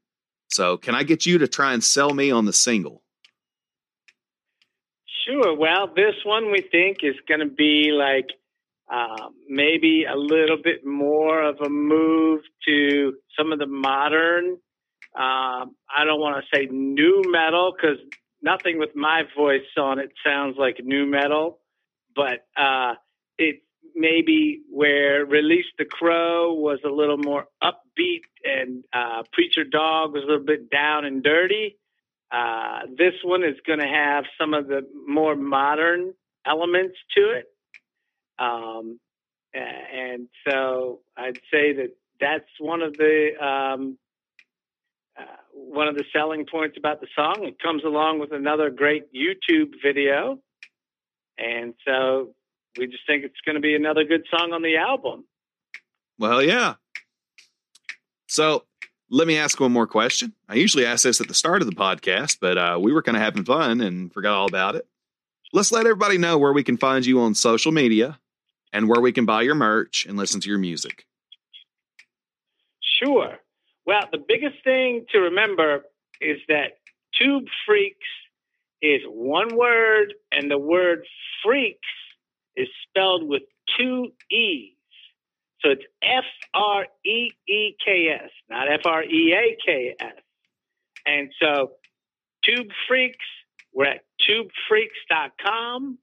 So, 0.50 0.76
can 0.76 0.94
I 0.94 1.02
get 1.02 1.24
you 1.26 1.38
to 1.38 1.48
try 1.48 1.72
and 1.72 1.82
sell 1.82 2.12
me 2.12 2.30
on 2.30 2.44
the 2.44 2.52
single? 2.52 3.02
Sure. 5.26 5.56
Well, 5.56 5.88
this 5.94 6.14
one 6.24 6.50
we 6.50 6.60
think 6.60 6.98
is 7.02 7.14
going 7.28 7.40
to 7.40 7.46
be 7.46 7.90
like 7.92 8.28
uh, 8.92 9.28
maybe 9.48 10.04
a 10.04 10.16
little 10.16 10.58
bit 10.62 10.84
more 10.84 11.42
of 11.42 11.60
a 11.60 11.68
move 11.68 12.42
to 12.66 13.14
some 13.38 13.52
of 13.52 13.58
the 13.58 13.66
modern. 13.66 14.58
Uh, 15.14 15.66
I 15.94 16.04
don't 16.04 16.20
want 16.20 16.42
to 16.42 16.56
say 16.56 16.68
nu 16.70 17.22
metal 17.26 17.72
because 17.74 17.98
nothing 18.42 18.78
with 18.78 18.94
my 18.94 19.22
voice 19.36 19.60
on 19.78 19.98
it 19.98 20.12
sounds 20.24 20.56
like 20.58 20.80
nu 20.82 21.06
metal, 21.06 21.60
but 22.14 22.46
uh, 22.56 22.94
maybe 23.94 24.62
where 24.70 25.24
Release 25.24 25.66
the 25.78 25.84
Crow 25.84 26.54
was 26.54 26.78
a 26.84 26.88
little 26.88 27.18
more 27.18 27.46
upbeat 27.62 28.22
and 28.44 28.84
uh, 28.92 29.22
Preacher 29.32 29.64
Dog 29.64 30.12
was 30.12 30.22
a 30.24 30.26
little 30.26 30.44
bit 30.44 30.70
down 30.70 31.04
and 31.04 31.22
dirty. 31.22 31.78
Uh, 32.30 32.80
this 32.96 33.14
one 33.22 33.44
is 33.44 33.56
going 33.66 33.78
to 33.78 33.86
have 33.86 34.24
some 34.40 34.54
of 34.54 34.66
the 34.66 34.86
more 35.06 35.36
modern 35.36 36.14
elements 36.46 36.96
to 37.16 37.30
it. 37.30 37.46
Um, 38.38 38.98
and 39.54 40.28
so 40.48 41.00
I'd 41.16 41.38
say 41.52 41.74
that 41.74 41.90
that's 42.20 42.48
one 42.58 42.82
of 42.82 42.94
the 42.96 43.30
um, 43.40 43.98
uh, 45.18 45.24
one 45.52 45.88
of 45.88 45.94
the 45.94 46.04
selling 46.12 46.46
points 46.50 46.76
about 46.78 47.00
the 47.00 47.08
song. 47.14 47.44
It 47.44 47.58
comes 47.58 47.84
along 47.84 48.20
with 48.20 48.32
another 48.32 48.70
great 48.70 49.12
YouTube 49.12 49.74
video, 49.84 50.38
and 51.36 51.74
so 51.86 52.34
we 52.78 52.86
just 52.86 53.06
think 53.06 53.24
it's 53.24 53.40
going 53.44 53.54
to 53.54 53.60
be 53.60 53.74
another 53.74 54.04
good 54.04 54.24
song 54.30 54.52
on 54.52 54.62
the 54.62 54.76
album. 54.76 55.24
Well, 56.18 56.42
yeah. 56.42 56.74
So 58.26 58.64
let 59.10 59.26
me 59.26 59.36
ask 59.36 59.60
one 59.60 59.72
more 59.72 59.86
question. 59.86 60.32
I 60.48 60.54
usually 60.54 60.86
ask 60.86 61.04
this 61.04 61.20
at 61.20 61.28
the 61.28 61.34
start 61.34 61.62
of 61.62 61.68
the 61.68 61.74
podcast, 61.74 62.38
but 62.40 62.56
uh, 62.56 62.78
we 62.80 62.92
were 62.92 63.02
kind 63.02 63.16
of 63.16 63.22
having 63.22 63.44
fun 63.44 63.80
and 63.80 64.12
forgot 64.12 64.34
all 64.34 64.46
about 64.46 64.74
it. 64.74 64.86
Let's 65.52 65.70
let 65.70 65.86
everybody 65.86 66.16
know 66.16 66.38
where 66.38 66.52
we 66.52 66.64
can 66.64 66.78
find 66.78 67.04
you 67.04 67.20
on 67.20 67.34
social 67.34 67.72
media 67.72 68.18
and 68.72 68.88
where 68.88 69.00
we 69.00 69.12
can 69.12 69.26
buy 69.26 69.42
your 69.42 69.54
merch 69.54 70.06
and 70.06 70.16
listen 70.16 70.40
to 70.40 70.48
your 70.48 70.58
music. 70.58 71.06
Sure. 72.80 73.38
Well, 73.84 74.08
the 74.10 74.24
biggest 74.26 74.64
thing 74.64 75.04
to 75.12 75.18
remember 75.18 75.84
is 76.20 76.38
that 76.48 76.78
Tube 77.20 77.44
Freaks 77.66 77.98
is 78.80 79.02
one 79.06 79.56
word, 79.56 80.14
and 80.32 80.50
the 80.50 80.58
word 80.58 81.04
freaks 81.44 81.88
is 82.56 82.68
spelled 82.88 83.26
with 83.28 83.42
two 83.78 84.12
E's. 84.30 84.74
So 85.60 85.70
it's 85.70 85.84
F 86.02 86.24
R 86.54 86.86
E 87.04 87.30
E 87.48 87.76
K 87.84 88.08
S, 88.08 88.30
not 88.50 88.70
F 88.70 88.80
R 88.84 89.04
E 89.04 89.32
A 89.32 89.56
K 89.64 89.94
S. 89.98 90.12
And 91.06 91.30
so 91.40 91.72
Tube 92.44 92.68
Freaks, 92.88 93.24
we're 93.72 93.86
at 93.86 94.00
tubefreeks.com. 94.28 95.98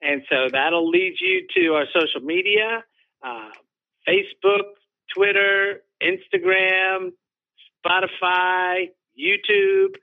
And 0.00 0.22
so 0.30 0.48
that'll 0.52 0.88
lead 0.88 1.16
you 1.20 1.46
to 1.56 1.74
our 1.74 1.86
social 1.92 2.20
media 2.20 2.84
uh, 3.22 3.50
Facebook, 4.06 4.64
Twitter, 5.14 5.82
Instagram, 6.02 7.10
Spotify, 7.84 8.90
YouTube. 9.18 9.94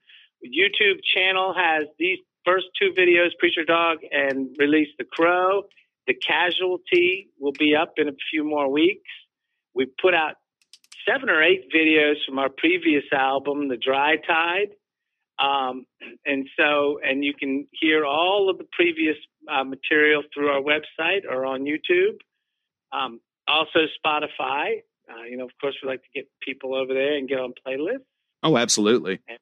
YouTube 0.46 1.00
channel 1.16 1.54
has 1.54 1.86
these 1.98 2.20
first 2.46 2.68
two 2.80 2.92
videos, 2.98 3.30
Preacher 3.40 3.66
Dog 3.66 4.00
and 4.12 4.56
Release 4.60 4.90
the 4.98 5.06
Crow. 5.06 5.64
The 6.08 6.14
Casualty 6.14 7.30
will 7.40 7.54
be 7.54 7.76
up 7.76 7.94
in 7.98 8.08
a 8.08 8.16
few 8.32 8.44
more 8.44 8.72
weeks. 8.72 9.10
We 9.74 9.88
put 10.02 10.14
out 10.14 10.36
seven 11.08 11.30
or 11.30 11.42
eight 11.42 11.66
videos 11.76 12.16
from 12.26 12.40
our 12.40 12.50
previous 12.50 13.04
album, 13.12 13.68
The 13.68 13.78
Dry 13.78 14.18
Tide. 14.18 14.70
Um, 15.38 15.86
and 16.26 16.48
so, 16.58 17.00
and 17.04 17.24
you 17.24 17.34
can 17.34 17.68
hear 17.74 18.06
all 18.06 18.50
of 18.50 18.58
the 18.58 18.68
previous 18.72 19.18
uh, 19.52 19.64
material 19.64 20.24
through 20.34 20.50
our 20.50 20.62
website 20.62 21.26
or 21.30 21.46
on 21.46 21.64
YouTube. 21.64 22.18
Um, 22.92 23.20
also, 23.48 23.80
Spotify. 24.04 24.84
Uh, 25.10 25.24
you 25.30 25.38
know, 25.38 25.46
of 25.46 25.52
course, 25.60 25.76
we 25.84 25.90
like 25.90 26.02
to 26.02 26.10
get 26.14 26.28
people 26.42 26.74
over 26.74 26.94
there 26.94 27.16
and 27.16 27.28
get 27.28 27.40
on 27.40 27.54
playlists. 27.68 28.06
Oh, 28.44 28.58
absolutely. 28.58 29.20
And, 29.28 29.38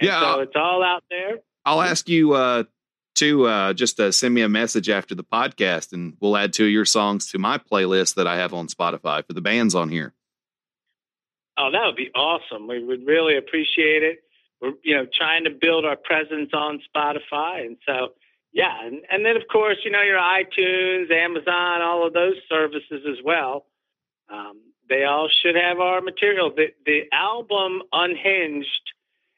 and 0.00 0.08
yeah. 0.08 0.20
So 0.20 0.40
it's 0.40 0.56
all 0.56 0.82
out 0.82 1.04
there. 1.08 1.38
I'll 1.64 1.82
ask 1.82 2.08
you 2.08 2.34
uh, 2.34 2.64
to 3.16 3.46
uh, 3.46 3.72
just 3.72 4.00
uh, 4.00 4.12
send 4.12 4.34
me 4.34 4.42
a 4.42 4.48
message 4.48 4.88
after 4.88 5.14
the 5.14 5.24
podcast, 5.24 5.92
and 5.92 6.16
we'll 6.20 6.36
add 6.36 6.52
two 6.52 6.66
of 6.66 6.70
your 6.70 6.84
songs 6.84 7.30
to 7.30 7.38
my 7.38 7.58
playlist 7.58 8.14
that 8.16 8.26
I 8.26 8.36
have 8.36 8.52
on 8.52 8.68
Spotify 8.68 9.24
for 9.26 9.32
the 9.32 9.40
bands 9.40 9.74
on 9.74 9.88
here. 9.88 10.12
Oh, 11.56 11.70
that 11.70 11.84
would 11.86 11.96
be 11.96 12.10
awesome. 12.14 12.66
We 12.66 12.84
would 12.84 13.06
really 13.06 13.36
appreciate 13.36 14.02
it. 14.02 14.24
We're, 14.60 14.72
you 14.82 14.96
know, 14.96 15.06
trying 15.12 15.44
to 15.44 15.50
build 15.50 15.84
our 15.84 15.96
presence 15.96 16.50
on 16.52 16.80
Spotify, 16.94 17.64
and 17.66 17.76
so 17.86 18.14
yeah, 18.52 18.84
and, 18.84 19.02
and 19.10 19.24
then 19.24 19.36
of 19.36 19.42
course, 19.50 19.78
you 19.84 19.90
know, 19.90 20.02
your 20.02 20.18
iTunes, 20.18 21.10
Amazon, 21.10 21.82
all 21.82 22.06
of 22.06 22.12
those 22.12 22.36
services 22.48 23.02
as 23.08 23.22
well. 23.24 23.66
Um, 24.32 24.60
they 24.88 25.04
all 25.04 25.28
should 25.42 25.56
have 25.56 25.80
our 25.80 26.00
material. 26.00 26.52
The 26.54 26.68
the 26.84 27.02
album 27.12 27.82
Unhinged 27.92 28.92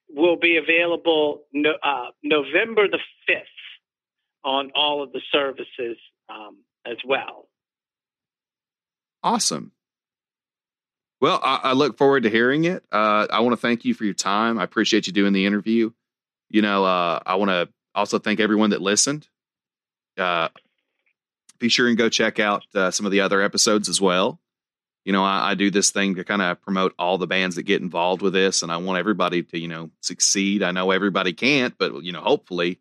will 0.09 0.37
be 0.37 0.57
available 0.57 1.43
no, 1.53 1.73
uh, 1.83 2.07
November 2.23 2.89
the 2.89 2.99
fifth 3.27 3.47
on 4.45 4.71
all 4.75 5.03
of 5.03 5.13
the 5.13 5.21
services 5.33 5.97
um, 6.29 6.59
as 6.87 6.97
well. 7.05 7.49
Awesome. 9.23 9.73
Well, 11.21 11.41
I, 11.43 11.61
I, 11.65 11.73
look 11.73 11.97
forward 11.97 12.25
to 12.25 12.31
hearing 12.31 12.65
it. 12.65 12.85
Uh, 12.93 13.27
I 13.31 13.41
want 13.41 13.55
to 13.55 13.61
thank 13.61 13.85
you 13.85 13.95
for 13.95 14.05
your 14.05 14.15
time. 14.15 14.59
I 14.59 14.65
appreciate 14.65 15.07
you 15.07 15.13
doing 15.13 15.33
the 15.33 15.47
interview. 15.47 15.91
You 16.51 16.63
know, 16.63 16.85
uh, 16.85 17.21
I 17.25 17.37
want 17.37 17.51
to 17.51 17.69
also 17.95 18.19
thank 18.19 18.39
everyone 18.39 18.71
that 18.71 18.83
listened. 18.83 19.27
Uh, 20.17 20.49
be 21.59 21.69
sure 21.69 21.89
and 21.89 21.97
go 21.97 22.09
check 22.09 22.39
out 22.39 22.65
uh, 22.75 22.91
some 22.91 23.07
of 23.07 23.13
the 23.13 23.21
other 23.21 23.41
episodes 23.41 23.89
as 23.89 24.01
well. 24.01 24.39
You 25.07 25.13
know, 25.13 25.23
I, 25.23 25.53
I 25.53 25.55
do 25.55 25.71
this 25.71 25.93
thing 25.93 26.17
to 26.17 26.25
kind 26.25 26.43
of 26.43 26.61
promote 26.61 26.93
all 26.99 27.17
the 27.17 27.29
bands 27.29 27.55
that 27.55 27.63
get 27.63 27.81
involved 27.81 28.23
with 28.23 28.33
this, 28.33 28.65
and 28.65 28.73
I 28.73 28.79
want 28.79 28.99
everybody 28.99 29.45
to, 29.45 29.59
you 29.59 29.69
know, 29.69 29.91
succeed. 30.01 30.65
I 30.65 30.73
know 30.73 30.91
everybody 30.91 31.33
can't, 31.33 31.79
but 31.79 32.03
you 32.03 32.11
know, 32.11 32.21
hopefully, 32.21 32.81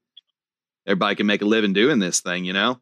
everybody 0.88 1.14
can 1.14 1.28
make 1.28 1.44
a 1.44 1.46
living 1.46 1.74
doing 1.74 2.00
this 2.00 2.22
thing. 2.22 2.44
You 2.44 2.54
know. 2.54 2.82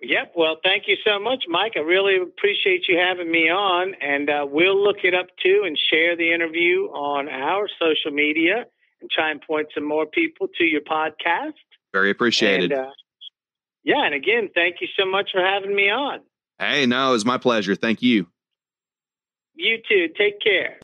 Yep. 0.00 0.32
Well, 0.34 0.56
thank 0.64 0.84
you 0.88 0.96
so 1.04 1.18
much, 1.18 1.44
Mike. 1.48 1.74
I 1.76 1.80
really 1.80 2.16
appreciate 2.16 2.88
you 2.88 2.96
having 2.96 3.30
me 3.30 3.50
on, 3.50 3.94
and 4.00 4.30
uh, 4.30 4.46
we'll 4.48 4.82
look 4.82 5.04
it 5.04 5.12
up 5.12 5.26
too 5.44 5.64
and 5.66 5.78
share 5.90 6.16
the 6.16 6.32
interview 6.32 6.84
on 6.86 7.28
our 7.28 7.68
social 7.78 8.10
media 8.10 8.64
and 9.02 9.10
try 9.10 9.30
and 9.30 9.42
point 9.42 9.68
some 9.74 9.84
more 9.84 10.06
people 10.06 10.48
to 10.56 10.64
your 10.64 10.80
podcast. 10.80 11.52
Very 11.92 12.10
appreciated. 12.10 12.72
And, 12.72 12.86
uh, 12.86 12.90
yeah, 13.84 14.06
and 14.06 14.14
again, 14.14 14.48
thank 14.54 14.76
you 14.80 14.88
so 14.98 15.04
much 15.04 15.32
for 15.32 15.42
having 15.42 15.76
me 15.76 15.90
on. 15.90 16.20
Hey, 16.58 16.86
no, 16.86 17.10
it 17.10 17.12
was 17.12 17.24
my 17.24 17.38
pleasure. 17.38 17.74
Thank 17.74 18.02
you. 18.02 18.26
You 19.54 19.78
too. 19.88 20.08
Take 20.18 20.40
care. 20.40 20.74